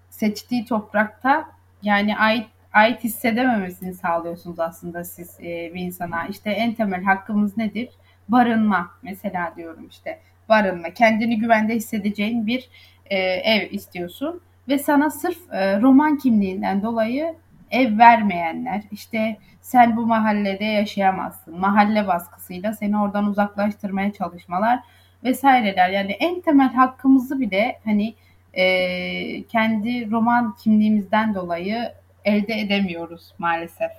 seçtiği 0.09 0.65
toprakta 0.65 1.49
yani 1.83 2.17
ait 2.17 2.47
ait 2.73 3.03
hissedememesini 3.03 3.93
sağlıyorsunuz 3.93 4.59
aslında 4.59 5.03
siz 5.03 5.39
e, 5.39 5.71
bir 5.73 5.81
insana. 5.81 6.27
İşte 6.27 6.49
en 6.49 6.73
temel 6.73 7.03
hakkımız 7.03 7.57
nedir? 7.57 7.89
Barınma 8.29 8.91
mesela 9.01 9.53
diyorum 9.57 9.87
işte 9.89 10.19
barınma. 10.49 10.89
Kendini 10.89 11.39
güvende 11.39 11.75
hissedeceğin 11.75 12.47
bir 12.47 12.69
e, 13.05 13.17
ev 13.19 13.71
istiyorsun 13.71 14.41
ve 14.67 14.77
sana 14.77 15.09
sırf 15.09 15.53
e, 15.53 15.81
roman 15.81 16.17
kimliğinden 16.17 16.83
dolayı 16.83 17.35
ev 17.71 17.97
vermeyenler 17.97 18.83
işte 18.91 19.37
sen 19.61 19.97
bu 19.97 20.05
mahallede 20.05 20.65
yaşayamazsın 20.65 21.59
mahalle 21.59 22.07
baskısıyla 22.07 22.73
seni 22.73 22.99
oradan 22.99 23.25
uzaklaştırmaya 23.25 24.13
çalışmalar 24.13 24.79
vesaireler 25.23 25.89
yani 25.89 26.11
en 26.11 26.41
temel 26.41 26.73
hakkımızı 26.73 27.39
bile 27.39 27.79
hani 27.85 28.13
e, 28.53 29.43
kendi 29.43 30.11
roman 30.11 30.55
kimliğimizden 30.63 31.35
dolayı 31.35 31.91
elde 32.25 32.53
edemiyoruz 32.53 33.33
maalesef. 33.37 33.91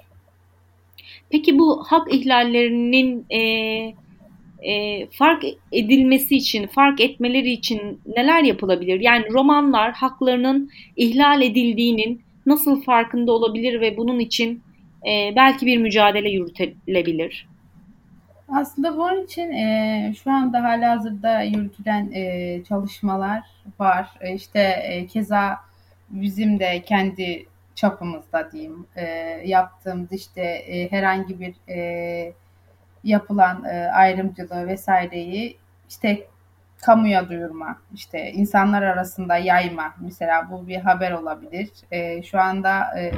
Peki 1.31 1.59
bu 1.59 1.85
hak 1.89 2.15
ihlallerinin 2.15 3.27
e, 3.31 3.41
e, 4.63 5.07
fark 5.07 5.45
edilmesi 5.73 6.37
için, 6.37 6.67
fark 6.67 7.01
etmeleri 7.01 7.51
için 7.51 8.01
neler 8.17 8.43
yapılabilir? 8.43 9.01
Yani 9.01 9.25
romanlar 9.33 9.93
haklarının 9.93 10.71
ihlal 10.97 11.43
edildiğinin 11.43 12.23
nasıl 12.47 12.83
farkında 12.83 13.33
olabilir 13.33 13.81
ve 13.81 13.97
bunun 13.97 14.19
için 14.19 14.63
e, 15.07 15.33
belki 15.37 15.67
bir 15.67 15.79
mücadele 15.79 16.31
yürütülebilir? 16.31 17.49
Aslında 18.49 18.97
bunun 18.97 19.25
için 19.25 19.53
e, 19.53 20.15
şu 20.23 20.31
anda 20.31 20.63
halihazırda 20.63 21.43
yürütülen 21.43 22.11
e, 22.13 22.63
çalışmalar 22.69 23.43
var. 23.79 24.09
E, 24.21 24.35
işte 24.35 24.61
e, 24.61 25.07
keza 25.07 25.57
bizim 26.11 26.61
de 26.61 26.83
kendi 26.83 27.47
çapımızda 27.75 28.53
diyeyim 28.53 28.87
e, 28.97 29.05
yaptığımız 29.45 30.13
işte 30.13 30.43
e, 30.43 30.91
herhangi 30.91 31.41
bir 31.41 31.55
e, 31.69 32.33
yapılan 33.07 33.65
e, 33.65 33.91
ayrımcılığı 33.93 34.67
vesaireyi 34.67 35.59
işte 35.89 36.27
kamuya 36.81 37.29
duyurma, 37.29 37.77
işte 37.95 38.33
insanlar 38.33 38.83
arasında 38.83 39.37
yayma. 39.37 39.95
Mesela 40.01 40.51
bu 40.51 40.67
bir 40.67 40.77
haber 40.77 41.13
olabilir. 41.13 41.71
E, 41.91 42.23
şu 42.23 42.41
anda 42.41 42.99
e, 43.01 43.13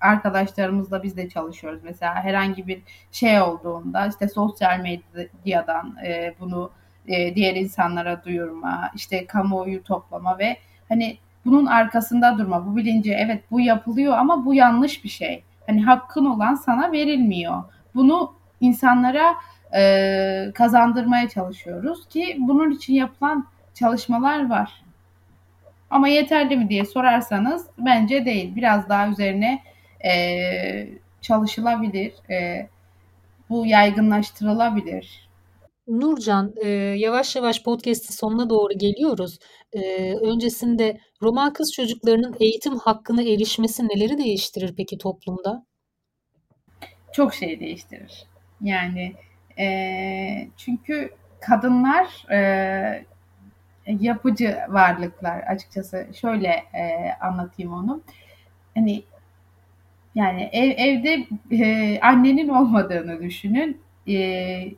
arkadaşlarımızla 0.00 1.02
biz 1.02 1.16
de 1.16 1.28
çalışıyoruz. 1.28 1.80
Mesela 1.84 2.14
herhangi 2.14 2.66
bir 2.66 2.82
şey 3.12 3.40
olduğunda 3.40 4.06
işte 4.06 4.28
sosyal 4.28 4.80
medyadan 4.80 5.96
e, 6.06 6.34
bunu 6.40 6.70
e, 7.08 7.34
diğer 7.34 7.54
insanlara 7.54 8.24
duyurma, 8.24 8.90
işte 8.94 9.26
kamuoyu 9.26 9.82
toplama 9.82 10.38
ve 10.38 10.56
hani 10.88 11.18
bunun 11.44 11.66
arkasında 11.66 12.38
durma. 12.38 12.66
Bu 12.66 12.76
bilinci 12.76 13.12
evet 13.12 13.44
bu 13.50 13.60
yapılıyor 13.60 14.18
ama 14.18 14.44
bu 14.44 14.54
yanlış 14.54 15.04
bir 15.04 15.08
şey. 15.08 15.44
Hani 15.66 15.84
hakkın 15.84 16.24
olan 16.24 16.54
sana 16.54 16.92
verilmiyor. 16.92 17.62
Bunu 17.94 18.35
insanlara 18.60 19.34
e, 19.74 20.52
kazandırmaya 20.54 21.28
çalışıyoruz 21.28 22.08
ki 22.08 22.36
bunun 22.40 22.70
için 22.70 22.94
yapılan 22.94 23.46
çalışmalar 23.74 24.50
var. 24.50 24.82
Ama 25.90 26.08
yeterli 26.08 26.56
mi 26.56 26.68
diye 26.68 26.84
sorarsanız 26.84 27.66
bence 27.78 28.24
değil. 28.24 28.56
Biraz 28.56 28.88
daha 28.88 29.08
üzerine 29.08 29.62
e, 30.04 30.12
çalışılabilir. 31.20 32.30
E, 32.30 32.68
bu 33.50 33.66
yaygınlaştırılabilir. 33.66 35.26
Nurcan, 35.88 36.54
e, 36.64 36.68
yavaş 36.98 37.36
yavaş 37.36 37.62
podcast'in 37.62 38.14
sonuna 38.14 38.50
doğru 38.50 38.72
geliyoruz. 38.78 39.38
E, 39.72 40.12
öncesinde 40.14 41.00
roman 41.22 41.52
kız 41.52 41.72
çocuklarının 41.72 42.36
eğitim 42.40 42.78
hakkına 42.78 43.22
erişmesi 43.22 43.88
neleri 43.88 44.18
değiştirir 44.18 44.74
peki 44.76 44.98
toplumda? 44.98 45.66
Çok 47.12 47.34
şey 47.34 47.60
değiştirir. 47.60 48.26
Yani 48.60 49.14
e, 49.58 50.48
çünkü 50.56 51.10
kadınlar 51.40 52.26
e, 52.30 53.04
yapıcı 53.86 54.58
varlıklar 54.68 55.40
açıkçası. 55.40 56.06
Şöyle 56.20 56.48
e, 56.48 57.12
anlatayım 57.20 57.72
onu. 57.72 58.02
Hani 58.74 59.02
yani 60.14 60.48
ev, 60.52 60.70
evde 60.76 61.26
e, 61.50 62.00
annenin 62.00 62.48
olmadığını 62.48 63.22
düşünün. 63.22 63.80
E, 64.08 64.68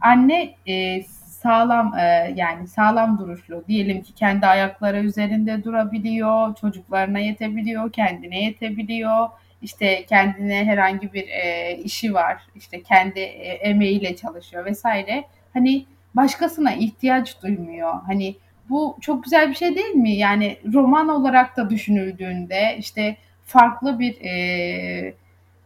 anne 0.00 0.54
e, 0.66 1.02
sağlam 1.42 1.94
e, 1.98 2.32
yani 2.36 2.68
sağlam 2.68 3.18
duruşlu. 3.18 3.64
Diyelim 3.68 4.02
ki 4.02 4.14
kendi 4.14 4.46
ayakları 4.46 4.98
üzerinde 4.98 5.64
durabiliyor, 5.64 6.54
çocuklarına 6.54 7.18
yetebiliyor, 7.18 7.92
kendine 7.92 8.44
yetebiliyor. 8.44 9.28
İşte 9.62 10.06
kendine 10.06 10.64
herhangi 10.64 11.12
bir 11.12 11.28
e, 11.28 11.76
işi 11.84 12.14
var. 12.14 12.42
İşte 12.54 12.82
kendi 12.82 13.20
e, 13.20 13.48
emeğiyle 13.48 14.16
çalışıyor 14.16 14.64
vesaire. 14.64 15.24
Hani 15.52 15.86
başkasına 16.14 16.72
ihtiyaç 16.72 17.42
duymuyor. 17.42 17.94
Hani 18.06 18.36
bu 18.68 18.96
çok 19.00 19.24
güzel 19.24 19.50
bir 19.50 19.54
şey 19.54 19.74
değil 19.74 19.94
mi? 19.94 20.12
Yani 20.12 20.56
roman 20.72 21.08
olarak 21.08 21.56
da 21.56 21.70
düşünüldüğünde 21.70 22.76
işte 22.78 23.16
farklı 23.44 23.98
bir 23.98 24.20
e, 24.24 25.14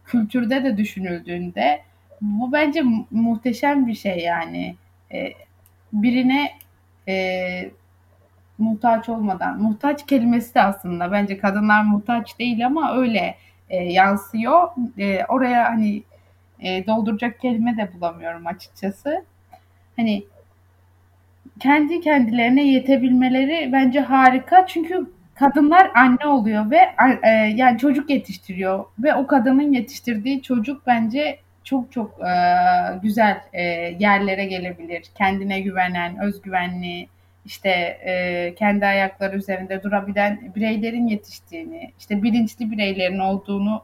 kültürde 0.05 0.63
de 0.63 0.77
düşünüldüğünde 0.77 1.81
bu 2.21 2.51
bence 2.51 2.83
muhteşem 3.11 3.87
bir 3.87 3.95
şey 3.95 4.17
yani. 4.17 4.75
E, 5.13 5.33
birine 5.93 6.51
e, 7.07 7.69
muhtaç 8.57 9.09
olmadan, 9.09 9.61
muhtaç 9.61 10.05
kelimesi 10.05 10.55
de 10.55 10.61
aslında 10.61 11.11
bence 11.11 11.37
kadınlar 11.37 11.83
muhtaç 11.83 12.39
değil 12.39 12.65
ama 12.65 12.97
öyle 12.97 13.35
e, 13.69 13.83
yansıyor. 13.83 14.69
E, 14.97 15.25
oraya 15.25 15.69
hani 15.69 16.03
e, 16.59 16.87
dolduracak 16.87 17.39
kelime 17.39 17.77
de 17.77 17.93
bulamıyorum 17.93 18.47
açıkçası. 18.47 19.25
Hani 19.95 20.23
kendi 21.59 22.01
kendilerine 22.01 22.67
yetebilmeleri 22.67 23.69
bence 23.73 23.99
harika. 23.99 24.67
Çünkü 24.67 25.11
kadınlar 25.35 25.91
anne 25.95 26.27
oluyor 26.27 26.71
ve 26.71 26.79
e, 27.23 27.29
yani 27.29 27.77
çocuk 27.77 28.09
yetiştiriyor 28.09 28.85
ve 28.99 29.15
o 29.15 29.27
kadının 29.27 29.73
yetiştirdiği 29.73 30.41
çocuk 30.41 30.87
bence 30.87 31.39
çok 31.63 31.91
çok 31.91 32.19
e, 32.19 32.33
güzel 33.03 33.41
e, 33.53 33.61
yerlere 33.99 34.45
gelebilir. 34.45 35.03
Kendine 35.15 35.61
güvenen, 35.61 36.19
özgüvenli, 36.19 37.07
işte 37.45 37.69
e, 38.05 38.53
kendi 38.55 38.85
ayakları 38.85 39.37
üzerinde 39.37 39.83
durabilen 39.83 40.51
bireylerin 40.55 41.07
yetiştiğini, 41.07 41.91
işte 41.99 42.23
bilinçli 42.23 42.71
bireylerin 42.71 43.19
olduğunu 43.19 43.83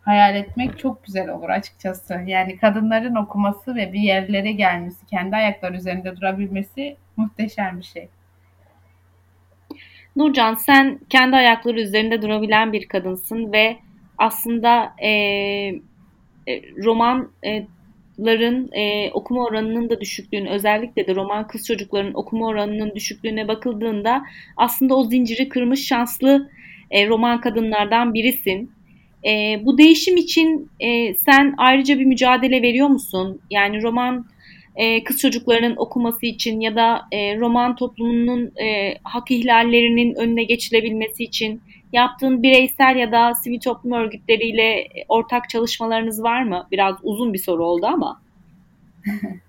hayal 0.00 0.36
etmek 0.36 0.78
çok 0.78 1.04
güzel 1.04 1.28
olur 1.28 1.48
açıkçası. 1.48 2.20
Yani 2.26 2.56
kadınların 2.56 3.14
okuması 3.14 3.76
ve 3.76 3.92
bir 3.92 4.00
yerlere 4.00 4.52
gelmesi, 4.52 5.06
kendi 5.06 5.36
ayakları 5.36 5.76
üzerinde 5.76 6.16
durabilmesi 6.16 6.96
muhteşem 7.16 7.78
bir 7.78 7.84
şey. 7.84 8.08
Nurcan 10.16 10.54
sen 10.54 11.00
kendi 11.08 11.36
ayakları 11.36 11.80
üzerinde 11.80 12.22
durabilen 12.22 12.72
bir 12.72 12.88
kadınsın 12.88 13.52
ve 13.52 13.76
aslında 14.18 14.92
e, 15.02 15.10
romanların 16.84 17.32
e, 17.44 17.66
okuma 19.12 19.44
oranının 19.44 19.90
da 19.90 20.00
düşüklüğünü 20.00 20.48
özellikle 20.48 21.06
de 21.06 21.14
roman 21.14 21.46
kız 21.46 21.66
çocukların 21.66 22.14
okuma 22.14 22.46
oranının 22.46 22.94
düşüklüğüne 22.94 23.48
bakıldığında 23.48 24.22
aslında 24.56 24.94
o 24.96 25.04
zinciri 25.04 25.48
kırmış 25.48 25.86
şanslı 25.86 26.50
e, 26.90 27.06
roman 27.06 27.40
kadınlardan 27.40 28.14
birisin. 28.14 28.70
E, 29.24 29.60
bu 29.64 29.78
değişim 29.78 30.16
için 30.16 30.70
e, 30.80 31.14
sen 31.14 31.54
ayrıca 31.58 31.98
bir 31.98 32.04
mücadele 32.04 32.62
veriyor 32.62 32.88
musun? 32.88 33.40
Yani 33.50 33.82
roman 33.82 34.26
e, 34.76 35.04
kız 35.04 35.18
çocuklarının 35.20 35.76
okuması 35.76 36.26
için 36.26 36.60
ya 36.60 36.76
da 36.76 37.02
e, 37.12 37.36
roman 37.36 37.76
toplumunun 37.76 38.52
e, 38.62 38.98
hak 39.02 39.30
ihlallerinin 39.30 40.14
önüne 40.14 40.44
geçilebilmesi 40.44 41.24
için 41.24 41.60
yaptığın 41.92 42.42
bireysel 42.42 42.96
ya 42.96 43.12
da 43.12 43.34
sivil 43.34 43.60
toplum 43.60 43.92
örgütleriyle 43.92 44.88
ortak 45.08 45.48
çalışmalarınız 45.48 46.22
var 46.22 46.42
mı? 46.42 46.66
Biraz 46.70 46.96
uzun 47.02 47.32
bir 47.32 47.38
soru 47.38 47.64
oldu 47.64 47.86
ama. 47.86 48.22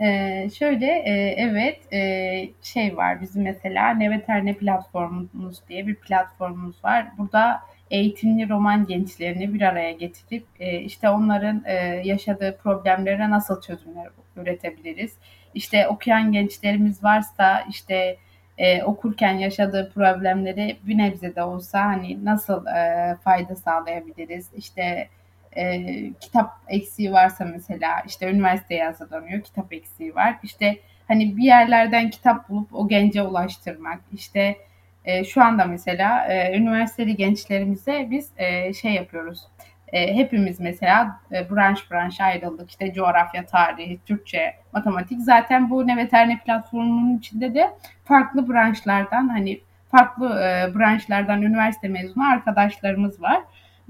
Ee, 0.00 0.48
şöyle 0.58 0.86
e, 0.86 1.34
evet 1.38 1.92
e, 1.92 2.48
şey 2.62 2.96
var 2.96 3.20
bizim 3.20 3.42
mesela 3.42 3.94
Neveterne 3.94 4.54
platformumuz 4.54 5.68
diye 5.68 5.86
bir 5.86 5.94
platformumuz 5.94 6.84
var. 6.84 7.06
Burada 7.18 7.60
eğitimli 7.90 8.48
roman 8.48 8.86
gençlerini 8.86 9.54
bir 9.54 9.62
araya 9.62 9.92
getirip 9.92 10.46
e, 10.60 10.80
işte 10.80 11.08
onların 11.08 11.62
e, 11.66 11.74
yaşadığı 12.04 12.58
problemlere 12.62 13.30
nasıl 13.30 13.60
çözümler 13.60 14.08
üretebiliriz. 14.36 15.16
İşte 15.54 15.88
okuyan 15.88 16.32
gençlerimiz 16.32 17.04
varsa 17.04 17.64
işte 17.70 18.16
e, 18.58 18.82
okurken 18.82 19.32
yaşadığı 19.32 19.92
problemleri 19.94 20.76
bir 20.82 20.98
nebze 20.98 21.34
de 21.36 21.42
olsa 21.42 21.84
hani 21.84 22.24
nasıl 22.24 22.66
e, 22.66 23.16
fayda 23.24 23.56
sağlayabiliriz. 23.56 24.50
İşte 24.56 25.08
e, 25.56 25.84
kitap 26.20 26.50
eksiği 26.68 27.12
varsa 27.12 27.44
mesela 27.44 28.02
işte 28.06 28.30
üniversiteye 28.30 28.84
hazırlanıyor 28.84 29.42
kitap 29.42 29.72
eksiği 29.72 30.14
var. 30.14 30.38
İşte 30.42 30.76
hani 31.08 31.36
bir 31.36 31.44
yerlerden 31.44 32.10
kitap 32.10 32.48
bulup 32.48 32.74
o 32.74 32.88
gence 32.88 33.22
ulaştırmak 33.22 34.00
işte 34.12 34.56
e, 35.04 35.24
şu 35.24 35.42
anda 35.42 35.64
mesela 35.64 36.26
e, 36.26 36.58
üniversiteli 36.58 37.16
gençlerimize 37.16 38.08
biz 38.10 38.30
e, 38.36 38.72
şey 38.72 38.92
yapıyoruz. 38.92 39.48
E, 39.92 40.14
hepimiz 40.14 40.60
mesela 40.60 41.20
e, 41.32 41.50
branş 41.50 41.90
branş 41.90 42.20
ayrıldık. 42.20 42.70
İşte 42.70 42.92
coğrafya, 42.92 43.46
tarih, 43.46 43.98
Türkçe, 44.06 44.54
matematik. 44.72 45.20
Zaten 45.20 45.70
bu 45.70 45.86
Neveterne 45.86 46.40
platformunun 46.44 47.18
içinde 47.18 47.54
de 47.54 47.70
farklı 48.04 48.48
branşlardan 48.48 49.28
hani 49.28 49.60
farklı 49.90 50.26
e, 50.26 50.78
branşlardan 50.78 51.42
üniversite 51.42 51.88
mezunu 51.88 52.30
arkadaşlarımız 52.32 53.22
var. 53.22 53.40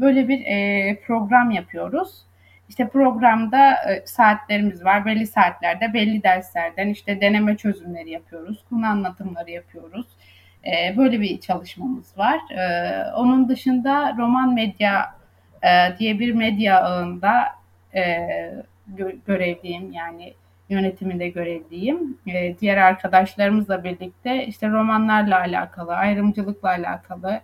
Böyle 0.01 0.29
bir 0.29 0.47
e, 0.47 1.01
program 1.07 1.51
yapıyoruz. 1.51 2.25
İşte 2.69 2.89
programda 2.89 3.71
e, 3.71 4.07
saatlerimiz 4.07 4.85
var. 4.85 5.05
Belli 5.05 5.27
saatlerde 5.27 5.95
belli 5.95 6.23
derslerden 6.23 6.89
işte 6.89 7.21
deneme 7.21 7.57
çözümleri 7.57 8.11
yapıyoruz. 8.11 8.65
Konu 8.71 8.87
anlatımları 8.87 9.51
yapıyoruz 9.51 10.07
e, 10.67 10.97
böyle 10.97 11.21
bir 11.21 11.41
çalışmamız 11.41 12.19
var. 12.19 12.39
E, 12.51 12.63
onun 13.13 13.49
dışında 13.49 14.15
roman 14.19 14.55
medya 14.55 15.18
e, 15.63 15.99
diye 15.99 16.19
bir 16.19 16.33
medya 16.33 16.81
ağında 16.83 17.45
e, 17.95 18.01
gö- 18.97 19.19
görevliyim 19.27 19.93
yani 19.93 20.35
yönetiminde 20.69 21.29
görevliyim. 21.29 22.19
E, 22.27 22.59
diğer 22.61 22.77
arkadaşlarımızla 22.77 23.85
birlikte 23.85 24.47
işte 24.47 24.69
romanlarla 24.69 25.39
alakalı, 25.39 25.95
ayrımcılıkla 25.95 26.69
alakalı 26.69 27.41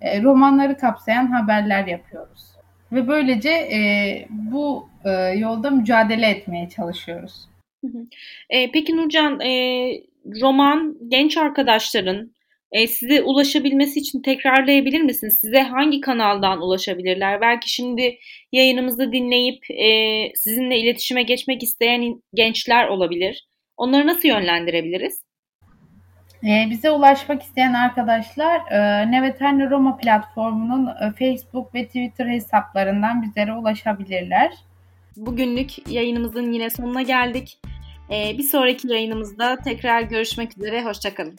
e, 0.00 0.22
romanları 0.22 0.76
kapsayan 0.76 1.26
haberler 1.26 1.86
yapıyoruz. 1.86 2.50
Ve 2.92 3.08
böylece 3.08 3.50
e, 3.50 3.80
bu 4.30 4.88
e, 5.04 5.10
yolda 5.10 5.70
mücadele 5.70 6.26
etmeye 6.26 6.68
çalışıyoruz. 6.68 7.48
E, 8.50 8.70
peki 8.72 8.96
Nurcan, 8.96 9.40
e, 9.40 9.50
roman 10.40 10.96
genç 11.08 11.36
arkadaşların 11.36 12.30
e, 12.72 12.86
size 12.86 13.22
ulaşabilmesi 13.22 14.00
için 14.00 14.22
tekrarlayabilir 14.22 15.00
misiniz? 15.00 15.38
Size 15.40 15.60
hangi 15.60 16.00
kanaldan 16.00 16.62
ulaşabilirler? 16.62 17.40
Belki 17.40 17.70
şimdi 17.70 18.18
yayınımızı 18.52 19.12
dinleyip 19.12 19.70
e, 19.70 19.88
sizinle 20.34 20.78
iletişime 20.78 21.22
geçmek 21.22 21.62
isteyen 21.62 22.22
gençler 22.34 22.88
olabilir. 22.88 23.46
Onları 23.76 24.06
nasıl 24.06 24.28
yönlendirebiliriz? 24.28 25.22
E, 26.44 26.70
bize 26.70 26.90
ulaşmak 26.90 27.42
isteyen 27.42 27.72
arkadaşlar 27.72 28.60
e, 28.70 29.10
Neveterni 29.10 29.70
Roma 29.70 29.96
platformunun 29.96 30.86
e, 30.86 31.12
Facebook 31.18 31.74
ve 31.74 31.86
Twitter 31.86 32.26
hesaplarından 32.26 33.22
bizlere 33.22 33.52
ulaşabilirler. 33.52 34.52
Bugünlük 35.16 35.88
yayınımızın 35.88 36.52
yine 36.52 36.70
sonuna 36.70 37.02
geldik. 37.02 37.58
E, 38.10 38.38
bir 38.38 38.42
sonraki 38.42 38.88
yayınımızda 38.88 39.56
tekrar 39.56 40.02
görüşmek 40.02 40.58
üzere. 40.58 40.84
Hoşçakalın. 40.84 41.36